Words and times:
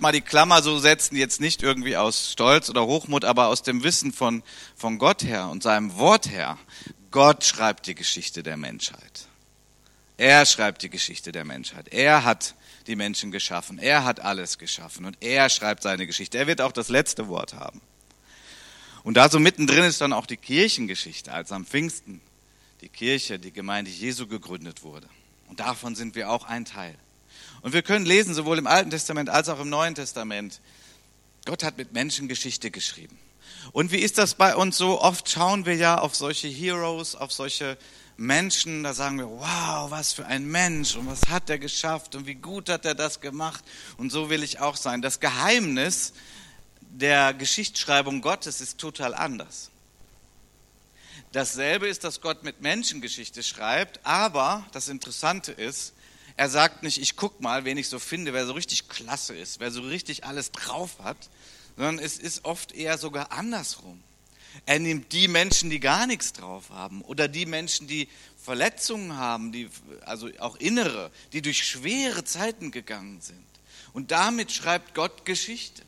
mal 0.00 0.12
die 0.12 0.20
Klammer 0.20 0.62
so 0.62 0.78
setzen, 0.78 1.16
jetzt 1.16 1.40
nicht 1.40 1.62
irgendwie 1.62 1.96
aus 1.96 2.32
Stolz 2.32 2.68
oder 2.70 2.86
Hochmut, 2.86 3.24
aber 3.24 3.48
aus 3.48 3.62
dem 3.62 3.82
Wissen 3.82 4.12
von, 4.12 4.42
von 4.76 4.98
Gott 4.98 5.24
her 5.24 5.48
und 5.48 5.62
seinem 5.62 5.96
Wort 5.96 6.28
her. 6.30 6.58
Gott 7.10 7.44
schreibt 7.44 7.86
die 7.86 7.94
Geschichte 7.94 8.42
der 8.42 8.56
Menschheit. 8.56 9.26
Er 10.16 10.44
schreibt 10.46 10.82
die 10.82 10.90
Geschichte 10.90 11.32
der 11.32 11.44
Menschheit. 11.44 11.88
Er 11.88 12.24
hat 12.24 12.54
die 12.86 12.96
Menschen 12.96 13.30
geschaffen. 13.30 13.78
Er 13.78 14.04
hat 14.04 14.20
alles 14.20 14.58
geschaffen 14.58 15.04
und 15.04 15.16
er 15.20 15.48
schreibt 15.48 15.82
seine 15.82 16.06
Geschichte. 16.06 16.38
Er 16.38 16.46
wird 16.46 16.60
auch 16.60 16.72
das 16.72 16.88
letzte 16.88 17.28
Wort 17.28 17.54
haben. 17.54 17.80
Und 19.04 19.16
da 19.16 19.30
so 19.30 19.38
mittendrin 19.38 19.84
ist 19.84 20.00
dann 20.00 20.12
auch 20.12 20.26
die 20.26 20.36
Kirchengeschichte, 20.36 21.32
als 21.32 21.52
am 21.52 21.64
Pfingsten 21.64 22.20
die 22.80 22.88
Kirche, 22.88 23.38
die 23.38 23.52
Gemeinde 23.52 23.90
Jesu 23.90 24.26
gegründet 24.26 24.82
wurde. 24.82 25.08
Und 25.48 25.60
davon 25.60 25.94
sind 25.94 26.14
wir 26.14 26.30
auch 26.30 26.44
ein 26.44 26.64
Teil. 26.64 26.94
Und 27.62 27.72
wir 27.72 27.82
können 27.82 28.06
lesen, 28.06 28.34
sowohl 28.34 28.58
im 28.58 28.66
Alten 28.66 28.90
Testament 28.90 29.28
als 29.30 29.48
auch 29.48 29.60
im 29.60 29.68
Neuen 29.68 29.94
Testament, 29.94 30.60
Gott 31.44 31.62
hat 31.62 31.78
mit 31.78 31.92
Menschen 31.92 32.28
Geschichte 32.28 32.70
geschrieben. 32.70 33.18
Und 33.72 33.92
wie 33.92 33.98
ist 33.98 34.18
das 34.18 34.34
bei 34.34 34.54
uns 34.54 34.76
so? 34.76 35.00
Oft 35.00 35.28
schauen 35.28 35.66
wir 35.66 35.74
ja 35.74 35.98
auf 35.98 36.14
solche 36.14 36.48
Heroes, 36.48 37.14
auf 37.14 37.32
solche 37.32 37.76
Menschen, 38.16 38.82
da 38.82 38.94
sagen 38.94 39.18
wir, 39.18 39.28
wow, 39.28 39.90
was 39.90 40.12
für 40.12 40.26
ein 40.26 40.44
Mensch 40.44 40.96
und 40.96 41.06
was 41.06 41.28
hat 41.28 41.48
er 41.48 41.58
geschafft 41.58 42.16
und 42.16 42.26
wie 42.26 42.34
gut 42.34 42.68
hat 42.68 42.84
er 42.84 42.96
das 42.96 43.20
gemacht 43.20 43.64
und 43.96 44.10
so 44.10 44.28
will 44.28 44.42
ich 44.42 44.58
auch 44.58 44.76
sein. 44.76 45.02
Das 45.02 45.20
Geheimnis 45.20 46.14
der 46.80 47.32
Geschichtsschreibung 47.32 48.20
Gottes 48.20 48.60
ist 48.60 48.78
total 48.78 49.14
anders. 49.14 49.70
Dasselbe 51.30 51.86
ist, 51.86 52.02
dass 52.04 52.20
Gott 52.20 52.42
mit 52.42 52.60
Menschen 52.60 53.00
Geschichte 53.00 53.42
schreibt, 53.42 54.00
aber 54.04 54.66
das 54.72 54.88
Interessante 54.88 55.52
ist, 55.52 55.92
er 56.38 56.48
sagt 56.48 56.84
nicht, 56.84 57.02
ich 57.02 57.16
guck 57.16 57.40
mal, 57.40 57.64
wen 57.64 57.76
ich 57.78 57.88
so 57.88 57.98
finde, 57.98 58.32
wer 58.32 58.46
so 58.46 58.52
richtig 58.52 58.88
klasse 58.88 59.34
ist, 59.34 59.58
wer 59.58 59.72
so 59.72 59.82
richtig 59.82 60.24
alles 60.24 60.52
drauf 60.52 61.00
hat, 61.02 61.16
sondern 61.76 61.98
es 61.98 62.16
ist 62.16 62.44
oft 62.44 62.70
eher 62.70 62.96
sogar 62.96 63.32
andersrum. 63.32 64.00
Er 64.64 64.78
nimmt 64.78 65.12
die 65.12 65.26
Menschen, 65.26 65.68
die 65.68 65.80
gar 65.80 66.06
nichts 66.06 66.32
drauf 66.32 66.70
haben 66.70 67.02
oder 67.02 67.26
die 67.26 67.44
Menschen, 67.44 67.88
die 67.88 68.08
Verletzungen 68.40 69.16
haben, 69.16 69.50
die, 69.50 69.68
also 70.02 70.30
auch 70.38 70.54
innere, 70.56 71.10
die 71.32 71.42
durch 71.42 71.66
schwere 71.66 72.22
Zeiten 72.22 72.70
gegangen 72.70 73.20
sind. 73.20 73.44
Und 73.92 74.12
damit 74.12 74.52
schreibt 74.52 74.94
Gott 74.94 75.24
Geschichte. 75.24 75.82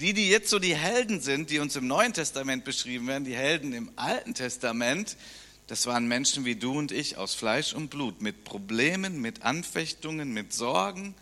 Die, 0.00 0.14
die 0.14 0.30
jetzt 0.30 0.50
so 0.50 0.58
die 0.58 0.74
Helden 0.74 1.20
sind, 1.20 1.48
die 1.50 1.60
uns 1.60 1.76
im 1.76 1.86
Neuen 1.86 2.12
Testament 2.12 2.64
beschrieben 2.64 3.06
werden, 3.06 3.24
die 3.24 3.36
Helden 3.36 3.72
im 3.72 3.92
Alten 3.94 4.34
Testament, 4.34 5.16
das 5.70 5.86
waren 5.86 6.08
Menschen 6.08 6.44
wie 6.44 6.56
du 6.56 6.76
und 6.76 6.90
ich 6.90 7.16
aus 7.16 7.32
Fleisch 7.36 7.74
und 7.74 7.90
Blut, 7.90 8.20
mit 8.20 8.42
Problemen, 8.42 9.20
mit 9.20 9.42
Anfechtungen, 9.42 10.32
mit 10.32 10.52
Sorgen 10.52 11.14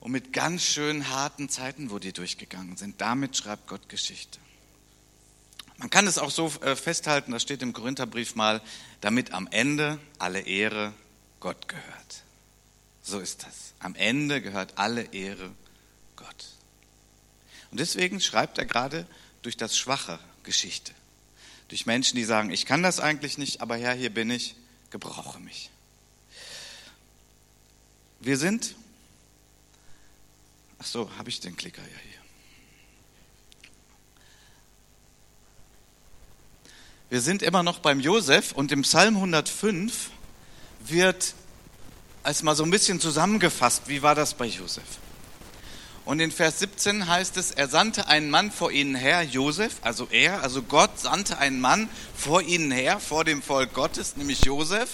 und 0.00 0.10
mit 0.10 0.32
ganz 0.32 0.62
schön 0.62 1.10
harten 1.10 1.50
Zeiten, 1.50 1.90
wo 1.90 1.98
die 1.98 2.14
durchgegangen 2.14 2.78
sind. 2.78 2.98
Damit 3.02 3.36
schreibt 3.36 3.66
Gott 3.66 3.90
Geschichte. 3.90 4.38
Man 5.76 5.90
kann 5.90 6.06
es 6.06 6.16
auch 6.16 6.30
so 6.30 6.50
äh, 6.62 6.76
festhalten, 6.76 7.30
das 7.32 7.42
steht 7.42 7.60
im 7.60 7.74
Korintherbrief 7.74 8.36
mal, 8.36 8.62
damit 9.02 9.34
am 9.34 9.48
Ende 9.50 9.98
alle 10.18 10.40
Ehre 10.40 10.94
Gott 11.38 11.68
gehört. 11.68 12.22
So 13.02 13.20
ist 13.20 13.42
das. 13.42 13.74
Am 13.80 13.94
Ende 13.96 14.40
gehört 14.40 14.78
alle 14.78 15.12
Ehre 15.12 15.50
Gott. 16.16 16.46
Und 17.70 17.80
deswegen 17.80 18.22
schreibt 18.22 18.56
er 18.56 18.64
gerade 18.64 19.06
durch 19.42 19.58
das 19.58 19.76
Schwache 19.76 20.18
Geschichte 20.42 20.94
durch 21.68 21.86
Menschen, 21.86 22.16
die 22.16 22.24
sagen, 22.24 22.50
ich 22.50 22.66
kann 22.66 22.82
das 22.82 23.00
eigentlich 23.00 23.38
nicht, 23.38 23.60
aber 23.60 23.76
Herr, 23.76 23.94
hier 23.94 24.10
bin 24.10 24.30
ich, 24.30 24.54
gebrauche 24.90 25.40
mich. 25.40 25.70
Wir 28.20 28.36
sind, 28.36 28.74
ach 30.78 30.86
so, 30.86 31.10
habe 31.18 31.28
ich 31.28 31.40
den 31.40 31.56
Klicker 31.56 31.82
ja 31.82 31.88
hier. 31.88 32.20
Wir 37.08 37.20
sind 37.20 37.42
immer 37.42 37.62
noch 37.62 37.78
beim 37.78 38.00
Josef 38.00 38.52
und 38.52 38.72
im 38.72 38.82
Psalm 38.82 39.16
105 39.16 40.10
wird 40.80 41.34
als 42.22 42.42
mal 42.42 42.56
so 42.56 42.64
ein 42.64 42.70
bisschen 42.70 42.98
zusammengefasst, 42.98 43.84
wie 43.86 44.02
war 44.02 44.16
das 44.16 44.34
bei 44.34 44.46
Josef? 44.46 44.98
Und 46.06 46.20
in 46.20 46.30
Vers 46.30 46.60
17 46.60 47.08
heißt 47.08 47.36
es, 47.36 47.50
er 47.50 47.66
sandte 47.66 48.06
einen 48.06 48.30
Mann 48.30 48.52
vor 48.52 48.70
ihnen 48.70 48.94
her, 48.94 49.24
Josef, 49.24 49.78
also 49.82 50.06
er, 50.12 50.40
also 50.44 50.62
Gott 50.62 51.00
sandte 51.00 51.38
einen 51.38 51.60
Mann 51.60 51.88
vor 52.14 52.42
ihnen 52.42 52.70
her, 52.70 53.00
vor 53.00 53.24
dem 53.24 53.42
Volk 53.42 53.74
Gottes, 53.74 54.16
nämlich 54.16 54.44
Josef. 54.44 54.88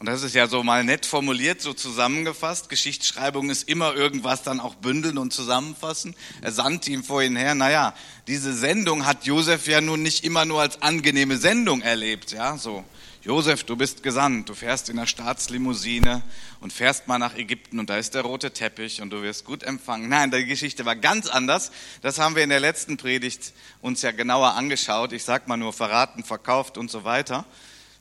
Und 0.00 0.06
das 0.06 0.24
ist 0.24 0.34
ja 0.34 0.48
so 0.48 0.64
mal 0.64 0.82
nett 0.82 1.06
formuliert, 1.06 1.62
so 1.62 1.72
zusammengefasst. 1.72 2.68
Geschichtsschreibung 2.68 3.48
ist 3.48 3.68
immer 3.68 3.94
irgendwas 3.94 4.42
dann 4.42 4.58
auch 4.58 4.74
bündeln 4.74 5.16
und 5.16 5.32
zusammenfassen. 5.32 6.16
Er 6.42 6.50
sandte 6.50 6.90
ihm 6.90 7.04
vor 7.04 7.22
ihnen 7.22 7.36
her. 7.36 7.54
Naja, 7.54 7.94
diese 8.26 8.52
Sendung 8.52 9.06
hat 9.06 9.26
Josef 9.26 9.68
ja 9.68 9.80
nun 9.80 10.02
nicht 10.02 10.24
immer 10.24 10.44
nur 10.44 10.60
als 10.60 10.82
angenehme 10.82 11.38
Sendung 11.38 11.82
erlebt, 11.82 12.32
ja, 12.32 12.58
so. 12.58 12.84
Josef, 13.26 13.64
du 13.64 13.74
bist 13.74 14.04
gesandt, 14.04 14.48
du 14.48 14.54
fährst 14.54 14.88
in 14.88 14.98
der 14.98 15.06
Staatslimousine 15.06 16.22
und 16.60 16.72
fährst 16.72 17.08
mal 17.08 17.18
nach 17.18 17.34
Ägypten 17.34 17.80
und 17.80 17.90
da 17.90 17.96
ist 17.96 18.14
der 18.14 18.22
rote 18.22 18.52
Teppich 18.52 19.02
und 19.02 19.10
du 19.10 19.20
wirst 19.20 19.44
gut 19.44 19.64
empfangen. 19.64 20.08
Nein, 20.08 20.30
die 20.30 20.46
Geschichte 20.46 20.84
war 20.84 20.94
ganz 20.94 21.26
anders. 21.26 21.72
Das 22.02 22.20
haben 22.20 22.36
wir 22.36 22.44
in 22.44 22.50
der 22.50 22.60
letzten 22.60 22.98
Predigt 22.98 23.52
uns 23.82 24.00
ja 24.02 24.12
genauer 24.12 24.52
angeschaut. 24.52 25.12
Ich 25.12 25.24
sag 25.24 25.48
mal 25.48 25.56
nur 25.56 25.72
verraten, 25.72 26.22
verkauft 26.22 26.78
und 26.78 26.88
so 26.88 27.02
weiter. 27.02 27.44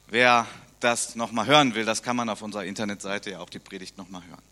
Wer 0.09 0.45
das 0.79 1.15
nochmal 1.15 1.47
hören 1.47 1.73
will, 1.73 1.85
das 1.85 2.03
kann 2.03 2.15
man 2.15 2.29
auf 2.29 2.43
unserer 2.43 2.65
Internetseite 2.65 3.31
ja 3.31 3.39
auch 3.39 3.49
die 3.49 3.57
Predigt 3.57 3.97
nochmal 3.97 4.21
hören. 4.29 4.43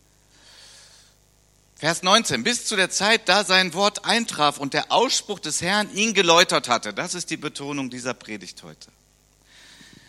Vers 1.76 2.02
19, 2.02 2.44
bis 2.44 2.66
zu 2.66 2.76
der 2.76 2.90
Zeit, 2.90 3.30
da 3.30 3.44
sein 3.44 3.76
Wort 3.76 4.06
eintraf 4.06 4.58
und 4.58 4.74
der 4.74 4.92
Ausspruch 4.92 5.38
des 5.38 5.62
Herrn 5.62 5.94
ihn 5.94 6.16
geläutert 6.16 6.68
hatte. 6.68 6.96
Das 6.96 7.14
ist 7.14 7.30
die 7.30 7.38
Betonung 7.38 7.92
dieser 7.92 8.16
Predigt 8.16 8.64
heute 8.64 8.90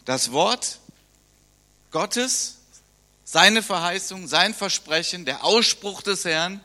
das 0.04 0.32
Wort 0.32 0.80
Gottes, 1.90 2.58
seine 3.24 3.62
Verheißung, 3.62 4.26
sein 4.26 4.54
Versprechen, 4.54 5.24
der 5.24 5.44
Ausspruch 5.44 6.02
des 6.02 6.24
Herrn 6.24 6.60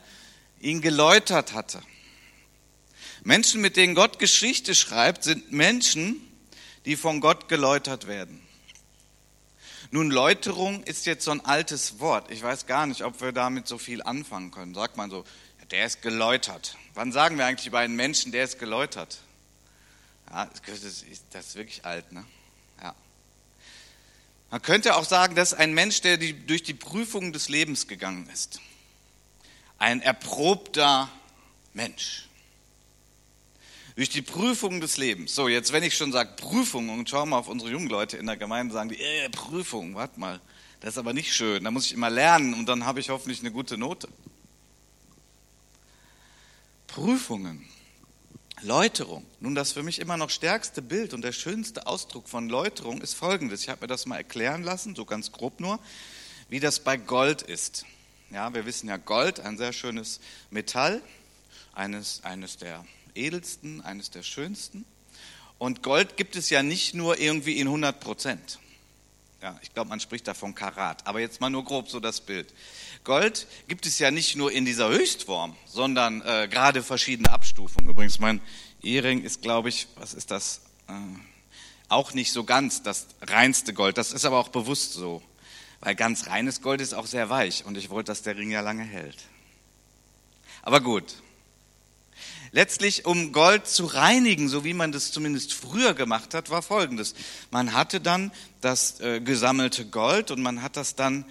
ihn 0.60 0.80
geläutert 0.80 1.52
hatte. 1.52 1.80
Menschen, 3.22 3.60
mit 3.60 3.76
denen 3.76 3.94
Gott 3.94 4.18
Geschichte 4.18 4.74
schreibt, 4.74 5.24
sind 5.24 5.52
Menschen, 5.52 6.16
die 6.84 6.96
von 6.96 7.20
Gott 7.20 7.48
geläutert 7.48 8.06
werden. 8.06 8.46
Nun, 9.90 10.10
Läuterung 10.10 10.84
ist 10.84 11.06
jetzt 11.06 11.24
so 11.24 11.32
ein 11.32 11.44
altes 11.44 11.98
Wort. 11.98 12.30
Ich 12.30 12.42
weiß 12.42 12.66
gar 12.66 12.86
nicht, 12.86 13.02
ob 13.02 13.20
wir 13.20 13.32
damit 13.32 13.66
so 13.66 13.76
viel 13.76 14.02
anfangen 14.02 14.50
können. 14.50 14.74
Sagt 14.74 14.96
man 14.96 15.10
so, 15.10 15.24
der 15.70 15.86
ist 15.86 16.02
geläutert. 16.02 16.76
Wann 16.94 17.12
sagen 17.12 17.38
wir 17.38 17.46
eigentlich 17.46 17.66
über 17.66 17.80
einen 17.80 17.96
Menschen, 17.96 18.32
der 18.32 18.44
ist 18.44 18.58
geläutert? 18.58 19.18
Ja, 20.30 20.48
das 20.66 20.84
ist 20.84 21.54
wirklich 21.56 21.84
alt, 21.84 22.12
ne? 22.12 22.24
Man 24.50 24.62
könnte 24.62 24.96
auch 24.96 25.04
sagen, 25.04 25.36
das 25.36 25.52
ist 25.52 25.58
ein 25.58 25.74
Mensch, 25.74 26.00
der 26.00 26.16
die, 26.16 26.34
durch 26.46 26.62
die 26.62 26.74
Prüfung 26.74 27.32
des 27.32 27.48
Lebens 27.48 27.86
gegangen 27.86 28.28
ist. 28.32 28.60
Ein 29.78 30.02
erprobter 30.02 31.08
Mensch. 31.72 32.26
Durch 33.94 34.08
die 34.08 34.22
Prüfung 34.22 34.80
des 34.80 34.96
Lebens. 34.96 35.34
So, 35.34 35.48
jetzt 35.48 35.72
wenn 35.72 35.82
ich 35.82 35.96
schon 35.96 36.10
sage 36.10 36.34
Prüfung 36.36 36.88
und 36.88 37.08
schau 37.08 37.26
mal 37.26 37.38
auf 37.38 37.48
unsere 37.48 37.70
jungen 37.70 37.88
Leute 37.88 38.16
in 38.16 38.26
der 38.26 38.36
Gemeinde, 38.36 38.72
sagen 38.72 38.88
die, 38.88 39.00
äh, 39.00 39.28
Prüfung, 39.28 39.94
warte 39.94 40.18
mal, 40.18 40.40
das 40.80 40.94
ist 40.94 40.98
aber 40.98 41.12
nicht 41.12 41.32
schön. 41.32 41.62
Da 41.62 41.70
muss 41.70 41.86
ich 41.86 41.92
immer 41.92 42.10
lernen 42.10 42.54
und 42.54 42.66
dann 42.66 42.86
habe 42.86 42.98
ich 43.00 43.10
hoffentlich 43.10 43.40
eine 43.40 43.52
gute 43.52 43.78
Note. 43.78 44.08
Prüfungen. 46.86 47.68
Läuterung. 48.62 49.24
Nun, 49.40 49.54
das 49.54 49.72
für 49.72 49.82
mich 49.82 50.00
immer 50.00 50.18
noch 50.18 50.28
stärkste 50.28 50.82
Bild 50.82 51.14
und 51.14 51.22
der 51.22 51.32
schönste 51.32 51.86
Ausdruck 51.86 52.28
von 52.28 52.50
Läuterung 52.50 53.00
ist 53.00 53.14
folgendes. 53.14 53.62
Ich 53.62 53.68
habe 53.70 53.82
mir 53.82 53.86
das 53.86 54.04
mal 54.04 54.18
erklären 54.18 54.62
lassen, 54.62 54.94
so 54.94 55.06
ganz 55.06 55.32
grob 55.32 55.60
nur, 55.60 55.78
wie 56.50 56.60
das 56.60 56.80
bei 56.80 56.98
Gold 56.98 57.40
ist. 57.40 57.86
Ja, 58.30 58.52
wir 58.52 58.66
wissen 58.66 58.88
ja, 58.88 58.98
Gold, 58.98 59.40
ein 59.40 59.56
sehr 59.56 59.72
schönes 59.72 60.20
Metall, 60.50 61.00
eines, 61.72 62.22
eines 62.22 62.58
der 62.58 62.84
edelsten, 63.14 63.80
eines 63.80 64.10
der 64.10 64.22
schönsten. 64.22 64.84
Und 65.58 65.82
Gold 65.82 66.18
gibt 66.18 66.36
es 66.36 66.50
ja 66.50 66.62
nicht 66.62 66.94
nur 66.94 67.18
irgendwie 67.18 67.58
in 67.58 67.66
100 67.66 67.98
Prozent. 67.98 68.58
Ja, 69.42 69.58
ich 69.62 69.72
glaube, 69.72 69.88
man 69.88 70.00
spricht 70.00 70.28
da 70.28 70.34
von 70.34 70.54
Karat. 70.54 71.06
Aber 71.06 71.20
jetzt 71.20 71.40
mal 71.40 71.48
nur 71.48 71.64
grob 71.64 71.88
so 71.88 71.98
das 71.98 72.20
Bild. 72.20 72.52
Gold 73.04 73.46
gibt 73.68 73.86
es 73.86 73.98
ja 73.98 74.10
nicht 74.10 74.36
nur 74.36 74.52
in 74.52 74.66
dieser 74.66 74.88
Höchstform, 74.90 75.56
sondern 75.64 76.20
äh, 76.22 76.46
gerade 76.50 76.82
verschiedene 76.82 77.30
Abstufungen. 77.30 77.88
Übrigens, 77.88 78.18
mein 78.18 78.42
Ehering 78.82 79.22
ist, 79.22 79.40
glaube 79.40 79.70
ich, 79.70 79.88
was 79.96 80.12
ist 80.12 80.30
das? 80.30 80.60
Äh, 80.88 80.92
auch 81.88 82.12
nicht 82.12 82.32
so 82.32 82.44
ganz 82.44 82.82
das 82.82 83.06
reinste 83.22 83.72
Gold. 83.72 83.96
Das 83.96 84.12
ist 84.12 84.26
aber 84.26 84.38
auch 84.38 84.48
bewusst 84.48 84.92
so. 84.92 85.22
Weil 85.80 85.94
ganz 85.94 86.26
reines 86.26 86.60
Gold 86.60 86.82
ist 86.82 86.92
auch 86.92 87.06
sehr 87.06 87.30
weich 87.30 87.64
und 87.64 87.78
ich 87.78 87.88
wollte, 87.88 88.08
dass 88.08 88.20
der 88.20 88.36
Ring 88.36 88.50
ja 88.50 88.60
lange 88.60 88.84
hält. 88.84 89.16
Aber 90.62 90.80
gut, 90.80 91.14
Letztlich, 92.52 93.06
um 93.06 93.32
Gold 93.32 93.68
zu 93.68 93.86
reinigen, 93.86 94.48
so 94.48 94.64
wie 94.64 94.74
man 94.74 94.90
das 94.90 95.12
zumindest 95.12 95.52
früher 95.52 95.94
gemacht 95.94 96.34
hat, 96.34 96.50
war 96.50 96.62
Folgendes. 96.62 97.14
Man 97.50 97.74
hatte 97.74 98.00
dann 98.00 98.32
das 98.60 99.00
äh, 99.00 99.20
gesammelte 99.20 99.86
Gold 99.86 100.32
und 100.32 100.42
man 100.42 100.62
hat 100.62 100.76
das 100.76 100.96
dann 100.96 101.24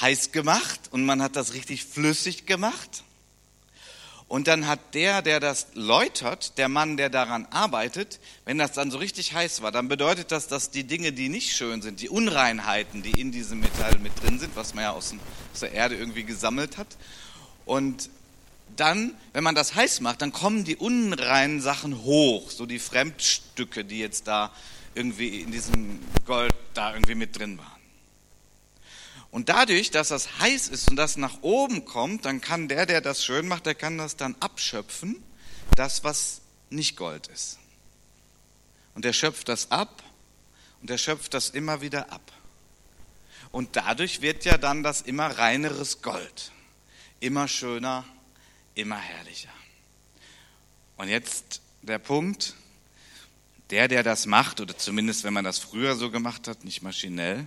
heiß 0.00 0.30
gemacht 0.30 0.80
und 0.92 1.04
man 1.04 1.22
hat 1.22 1.34
das 1.34 1.54
richtig 1.54 1.84
flüssig 1.84 2.46
gemacht. 2.46 3.02
Und 4.28 4.46
dann 4.46 4.68
hat 4.68 4.94
der, 4.94 5.22
der 5.22 5.40
das 5.40 5.66
läutert, 5.74 6.56
der 6.56 6.68
Mann, 6.68 6.96
der 6.96 7.10
daran 7.10 7.46
arbeitet, 7.50 8.20
wenn 8.44 8.58
das 8.58 8.70
dann 8.70 8.92
so 8.92 8.98
richtig 8.98 9.34
heiß 9.34 9.62
war, 9.62 9.72
dann 9.72 9.88
bedeutet 9.88 10.30
das, 10.30 10.46
dass 10.46 10.70
die 10.70 10.84
Dinge, 10.84 11.12
die 11.12 11.28
nicht 11.28 11.56
schön 11.56 11.82
sind, 11.82 12.00
die 12.00 12.08
Unreinheiten, 12.08 13.02
die 13.02 13.20
in 13.20 13.32
diesem 13.32 13.58
Metall 13.58 13.98
mit 13.98 14.22
drin 14.22 14.38
sind, 14.38 14.54
was 14.54 14.72
man 14.72 14.84
ja 14.84 14.92
aus, 14.92 15.12
der 15.60 15.72
Erde 15.72 15.96
irgendwie 15.96 16.22
gesammelt 16.22 16.76
hat, 16.76 16.86
und 17.66 18.08
dann, 18.76 19.14
wenn 19.32 19.44
man 19.44 19.54
das 19.54 19.74
heiß 19.74 20.00
macht, 20.00 20.22
dann 20.22 20.32
kommen 20.32 20.64
die 20.64 20.76
unreinen 20.76 21.60
Sachen 21.60 22.02
hoch, 22.02 22.50
so 22.50 22.66
die 22.66 22.78
Fremdstücke, 22.78 23.84
die 23.84 23.98
jetzt 23.98 24.26
da 24.26 24.52
irgendwie 24.94 25.40
in 25.40 25.52
diesem 25.52 26.00
Gold 26.24 26.54
da 26.74 26.92
irgendwie 26.92 27.14
mit 27.14 27.38
drin 27.38 27.58
waren. 27.58 27.80
Und 29.30 29.48
dadurch, 29.48 29.90
dass 29.90 30.08
das 30.08 30.40
heiß 30.40 30.68
ist 30.68 30.90
und 30.90 30.96
das 30.96 31.16
nach 31.16 31.42
oben 31.42 31.84
kommt, 31.84 32.24
dann 32.24 32.40
kann 32.40 32.68
der, 32.68 32.86
der 32.86 33.00
das 33.00 33.24
schön 33.24 33.46
macht, 33.46 33.66
der 33.66 33.76
kann 33.76 33.96
das 33.96 34.16
dann 34.16 34.34
abschöpfen, 34.40 35.22
das, 35.76 36.02
was 36.02 36.40
nicht 36.68 36.96
Gold 36.96 37.28
ist. 37.28 37.58
Und 38.94 39.04
er 39.04 39.12
schöpft 39.12 39.48
das 39.48 39.70
ab 39.70 40.02
und 40.80 40.90
er 40.90 40.98
schöpft 40.98 41.34
das 41.34 41.50
immer 41.50 41.80
wieder 41.80 42.12
ab. 42.12 42.32
Und 43.52 43.76
dadurch 43.76 44.20
wird 44.20 44.44
ja 44.44 44.58
dann 44.58 44.82
das 44.82 45.00
immer 45.00 45.26
reineres 45.26 46.02
Gold, 46.02 46.52
immer 47.20 47.46
schöner, 47.48 48.04
immer 48.74 48.98
herrlicher. 48.98 49.50
Und 50.96 51.08
jetzt 51.08 51.60
der 51.82 51.98
Punkt, 51.98 52.54
der, 53.70 53.88
der 53.88 54.02
das 54.02 54.26
macht, 54.26 54.60
oder 54.60 54.76
zumindest 54.76 55.24
wenn 55.24 55.32
man 55.32 55.44
das 55.44 55.58
früher 55.58 55.96
so 55.96 56.10
gemacht 56.10 56.48
hat, 56.48 56.64
nicht 56.64 56.82
maschinell, 56.82 57.46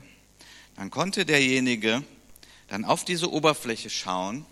dann 0.76 0.90
konnte 0.90 1.26
derjenige 1.26 2.04
dann 2.68 2.86
auf 2.86 3.06
diese 3.06 3.32
Oberfläche 3.32 3.90
schauen 3.90 4.46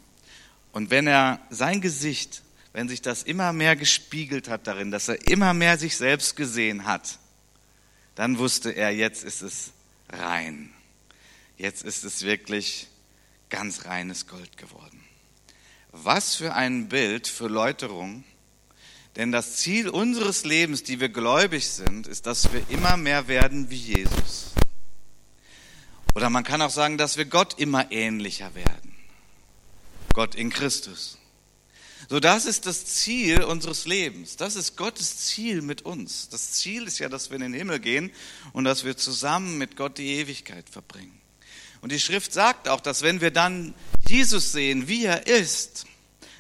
und 0.72 0.90
wenn 0.90 1.08
er 1.08 1.40
sein 1.50 1.82
Gesicht, 1.82 2.44
wenn 2.74 2.88
sich 2.88 3.02
das 3.02 3.24
immer 3.24 3.54
mehr 3.54 3.76
gespiegelt 3.76 4.48
hat 4.48 4.68
darin, 4.68 4.92
dass 4.92 5.08
er 5.08 5.28
immer 5.28 5.54
mehr 5.54 5.78
sich 5.78 5.98
selbst 5.98 6.36
gesehen 6.36 6.86
hat, 6.86 7.20
dann 8.16 8.38
wusste 8.38 8.72
er, 8.72 8.92
jetzt 8.92 9.24
ist 9.24 9.42
es 9.42 9.72
rein. 10.10 10.74
Jetzt 11.58 11.84
ist 11.84 12.04
es 12.04 12.24
wirklich 12.24 12.88
ganz 13.50 13.86
reines 13.86 14.28
Gold 14.28 14.58
geworden. 14.58 15.01
Was 15.92 16.36
für 16.36 16.54
ein 16.54 16.88
Bild 16.90 17.28
für 17.28 17.48
Läuterung. 17.48 18.24
Denn 19.18 19.32
das 19.32 19.58
Ziel 19.58 19.90
unseres 19.90 20.46
Lebens, 20.46 20.84
die 20.84 21.00
wir 21.00 21.10
gläubig 21.10 21.68
sind, 21.68 22.08
ist, 22.08 22.26
dass 22.26 22.54
wir 22.54 22.64
immer 22.70 22.96
mehr 22.96 23.28
werden 23.28 23.70
wie 23.70 23.76
Jesus. 23.76 24.54
Oder 26.16 26.30
man 26.30 26.44
kann 26.44 26.62
auch 26.62 26.70
sagen, 26.70 26.98
dass 26.98 27.18
wir 27.18 27.26
Gott 27.26 27.60
immer 27.60 27.92
ähnlicher 27.92 28.56
werden. 28.56 28.96
Gott 30.14 30.36
in 30.36 30.50
Christus. 30.50 31.18
So, 32.10 32.20
das 32.20 32.46
ist 32.46 32.66
das 32.66 32.86
Ziel 32.86 33.44
unseres 33.44 33.86
Lebens. 33.86 34.36
Das 34.36 34.56
ist 34.56 34.76
Gottes 34.76 35.18
Ziel 35.18 35.62
mit 35.62 35.84
uns. 35.84 36.28
Das 36.30 36.54
Ziel 36.54 36.88
ist 36.88 37.00
ja, 37.00 37.08
dass 37.08 37.30
wir 37.30 37.36
in 37.36 37.42
den 37.42 37.54
Himmel 37.54 37.80
gehen 37.80 38.12
und 38.54 38.66
dass 38.66 38.84
wir 38.84 38.98
zusammen 38.98 39.58
mit 39.58 39.76
Gott 39.78 39.98
die 39.98 40.16
Ewigkeit 40.16 40.70
verbringen. 40.70 41.21
Und 41.82 41.92
die 41.92 42.00
Schrift 42.00 42.32
sagt 42.32 42.68
auch, 42.68 42.80
dass 42.80 43.02
wenn 43.02 43.22
wir 43.22 43.32
dann 43.32 43.74
Jesus 44.08 44.52
sehen, 44.52 44.88
wie 44.88 45.06
er 45.06 45.28
ist, 45.28 45.86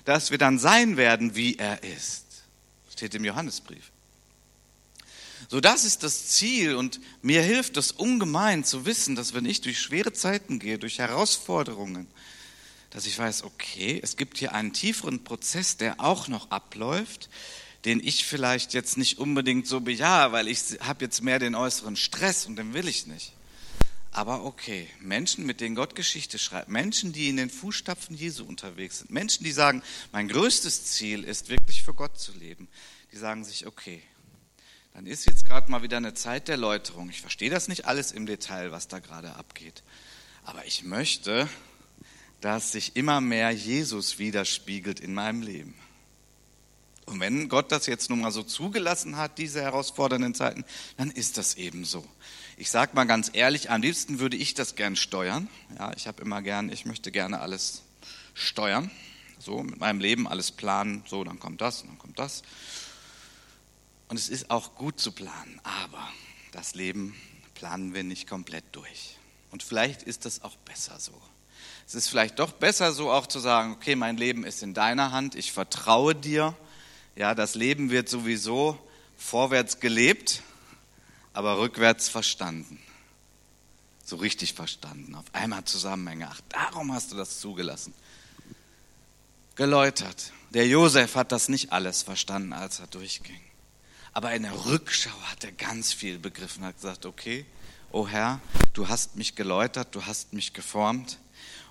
dass 0.06 0.32
wir 0.32 0.38
dann 0.38 0.60
sein 0.60 0.98
werden, 0.98 1.36
wie 1.36 1.58
er 1.58 1.84
ist. 1.84 2.26
Das 2.86 2.94
steht 2.94 3.16
im 3.16 3.26
Johannesbrief. 3.26 3.92
So, 5.50 5.60
das 5.60 5.84
ist 5.84 6.04
das 6.04 6.28
Ziel 6.28 6.76
und 6.76 7.02
mir 7.22 7.42
hilft 7.42 7.76
es 7.76 7.92
ungemein 7.92 8.64
zu 8.64 8.86
wissen, 8.86 9.16
dass 9.16 9.34
wenn 9.34 9.46
ich 9.46 9.62
durch 9.62 9.80
schwere 9.80 10.14
Zeiten 10.14 10.60
gehe, 10.60 10.78
durch 10.78 11.00
Herausforderungen, 11.00 12.08
dass 12.92 13.06
ich 13.06 13.18
weiß, 13.18 13.44
okay, 13.44 14.00
es 14.02 14.18
gibt 14.18 14.38
hier 14.38 14.54
einen 14.54 14.74
tieferen 14.74 15.24
Prozess, 15.24 15.78
der 15.78 16.00
auch 16.00 16.28
noch 16.28 16.52
abläuft, 16.52 17.30
den 17.86 18.00
ich 18.00 18.26
vielleicht 18.26 18.74
jetzt 18.74 18.98
nicht 18.98 19.18
unbedingt 19.18 19.68
so 19.68 19.82
bejahe, 19.82 20.32
weil 20.32 20.48
ich 20.48 20.62
habe 20.82 21.04
jetzt 21.04 21.22
mehr 21.22 21.40
den 21.40 21.56
äußeren 21.56 21.96
Stress 21.96 22.46
und 22.46 22.56
den 22.56 22.74
will 22.74 22.88
ich 22.88 23.08
nicht. 23.08 23.34
Aber 24.12 24.44
okay, 24.44 24.90
Menschen, 25.00 25.46
mit 25.46 25.62
denen 25.62 25.75
Gott 25.75 25.96
Geschichte 25.96 26.38
schreibt, 26.38 26.68
Menschen, 26.68 27.13
die 27.13 27.30
in 27.30 27.38
den 27.38 27.50
Fußstapfen 27.50 28.16
Jesu 28.16 28.44
unterwegs 28.44 29.00
sind, 29.00 29.10
Menschen, 29.10 29.46
die 29.46 29.54
sagen, 29.54 29.81
mein 30.12 30.28
größtes 30.28 30.86
Ziel 30.86 31.24
ist 31.24 31.48
wirklich 31.48 31.81
für 31.84 31.94
Gott 31.94 32.19
zu 32.19 32.34
leben, 32.34 32.68
die 33.13 33.18
sagen 33.18 33.46
sich, 33.46 33.66
okay, 33.68 34.04
dann 34.94 35.06
ist 35.06 35.25
jetzt 35.25 35.46
gerade 35.46 35.72
mal 35.72 35.81
wieder 35.81 35.96
eine 35.96 36.13
Zeit 36.13 36.50
der 36.50 36.58
Läuterung. 36.58 37.10
Ich 37.10 37.22
verstehe 37.22 37.50
das 37.50 37.69
nicht 37.69 37.86
alles 37.86 38.12
im 38.12 38.25
Detail, 38.25 38.72
was 38.74 38.90
da 38.90 39.00
gerade 39.00 39.36
abgeht. 39.36 39.84
Aber 40.44 40.66
ich 40.66 40.84
möchte, 40.84 41.48
dass 42.42 42.74
sich 42.74 42.98
immer 42.98 43.22
mehr 43.22 43.52
Jesus 43.52 44.19
widerspiegelt 44.19 45.00
in 45.00 45.14
meinem 45.14 45.42
Leben. 45.42 45.75
Und 47.06 47.19
wenn 47.22 47.48
Gott 47.48 47.72
das 47.72 47.86
jetzt 47.86 48.10
nun 48.10 48.22
mal 48.22 48.31
so 48.31 48.44
zugelassen 48.44 49.16
hat, 49.16 49.38
diese 49.38 49.62
herausfordernden 49.62 50.36
Zeiten, 50.36 50.66
dann 50.98 51.12
ist 51.12 51.38
das 51.38 51.56
eben 51.56 51.86
so. 51.86 52.06
Ich 52.62 52.69
sage 52.69 52.92
mal 52.94 53.06
ganz 53.06 53.31
ehrlich, 53.34 53.72
am 53.72 53.81
liebsten 53.81 54.19
würde 54.19 54.38
ich 54.38 54.54
das 54.54 54.75
gern 54.75 54.96
steuern. 54.96 55.50
Ja, 55.80 55.94
ich 55.96 56.06
habe 56.06 56.22
immer 56.22 56.44
gern, 56.44 56.72
ich 56.72 56.86
möchte 56.86 57.12
gerne 57.12 57.40
alles 57.40 57.81
steuern. 58.36 58.92
So 59.40 59.63
mit 59.63 59.80
meinem 59.80 60.00
Leben 60.00 60.28
alles 60.28 60.52
planen. 60.52 61.04
So, 61.08 61.24
dann 61.24 61.40
kommt 61.40 61.60
das, 61.60 61.81
dann 61.81 61.98
kommt 61.98 62.19
das. 62.19 62.44
Und 64.10 64.18
es 64.18 64.30
ist 64.30 64.52
auch 64.52 64.75
gut 64.75 65.00
zu 65.00 65.12
planen, 65.12 65.60
aber 65.63 66.08
das 66.52 66.75
Leben 66.75 67.16
planen 67.56 67.96
wir 67.96 68.04
nicht 68.04 68.30
komplett 68.30 68.66
durch. 68.74 69.18
Und 69.50 69.64
vielleicht 69.64 70.04
ist 70.04 70.25
das 70.25 70.44
auch 70.44 70.56
besser 70.57 71.00
so. 71.00 71.19
Es 71.88 71.96
ist 71.96 72.10
vielleicht 72.10 72.38
doch 72.38 72.52
besser 72.52 72.92
so 72.92 73.10
auch 73.10 73.25
zu 73.25 73.40
sagen, 73.40 73.72
okay, 73.72 73.96
mein 73.96 74.18
Leben 74.18 74.44
ist 74.44 74.62
in 74.62 74.75
deiner 74.75 75.12
Hand, 75.12 75.34
ich 75.34 75.52
vertraue 75.52 76.14
dir. 76.14 76.56
Ja, 77.16 77.34
das 77.34 77.56
Leben 77.56 77.90
wird 77.90 78.07
sowieso 78.07 78.78
vorwärts 79.18 79.80
gelebt, 79.80 80.44
aber 81.33 81.60
rückwärts 81.60 82.10
verstanden. 82.10 82.80
So 84.04 84.18
richtig 84.18 84.54
verstanden. 84.54 85.16
Auf 85.16 85.25
einmal 85.33 85.63
Zusammenhänge. 85.66 86.28
Ach, 86.30 86.42
darum 86.50 86.92
hast 86.92 87.12
du 87.12 87.16
das 87.16 87.39
zugelassen. 87.39 87.94
Geläutert. 89.56 90.33
Der 90.50 90.68
Josef 90.68 91.16
hat 91.16 91.31
das 91.31 91.48
nicht 91.48 91.72
alles 91.72 92.04
verstanden, 92.04 92.51
als 92.51 92.80
er 92.80 92.88
durchging. 92.88 93.39
Aber 94.13 94.33
in 94.33 94.44
der 94.44 94.66
Rückschau 94.66 95.18
hat 95.30 95.44
er 95.44 95.51
ganz 95.54 95.94
viel 95.94 96.19
begriffen, 96.19 96.66
hat 96.66 96.75
gesagt, 96.75 97.06
okay, 97.06 97.45
oh 97.92 98.07
Herr, 98.07 98.42
du 98.74 98.89
hast 98.89 99.16
mich 99.16 99.36
geläutert, 99.36 99.95
du 99.95 100.06
hast 100.06 100.33
mich 100.33 100.54
geformt 100.54 101.18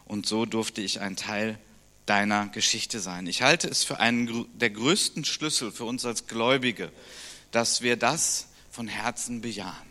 und 0.07 0.27
so 0.27 0.47
durfte 0.47 0.81
ich 0.81 1.01
ein 1.01 1.17
Teil 1.17 1.59
deiner 2.07 2.49
Geschichte 2.49 3.01
sein. 3.01 3.27
Ich 3.27 3.43
halte 3.43 3.69
es 3.69 3.85
für 3.85 4.01
einen 4.01 4.47
der 4.59 4.71
größten 4.71 5.25
Schlüssel 5.25 5.71
für 5.71 5.85
uns 5.85 6.05
als 6.05 6.27
Gläubige, 6.27 6.91
dass 7.51 7.83
wir 7.83 7.97
das 7.97 8.47
von 8.71 8.89
Herzen 8.89 9.41
bejahen. 9.41 9.91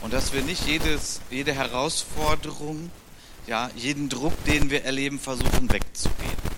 Und 0.00 0.12
dass 0.12 0.32
wir 0.32 0.42
nicht 0.42 0.66
jedes, 0.66 1.20
jede 1.30 1.52
Herausforderung, 1.52 2.90
ja, 3.46 3.70
jeden 3.74 4.08
Druck, 4.08 4.32
den 4.44 4.70
wir 4.70 4.84
erleben, 4.84 5.18
versuchen 5.18 5.72
wegzugeben. 5.72 6.48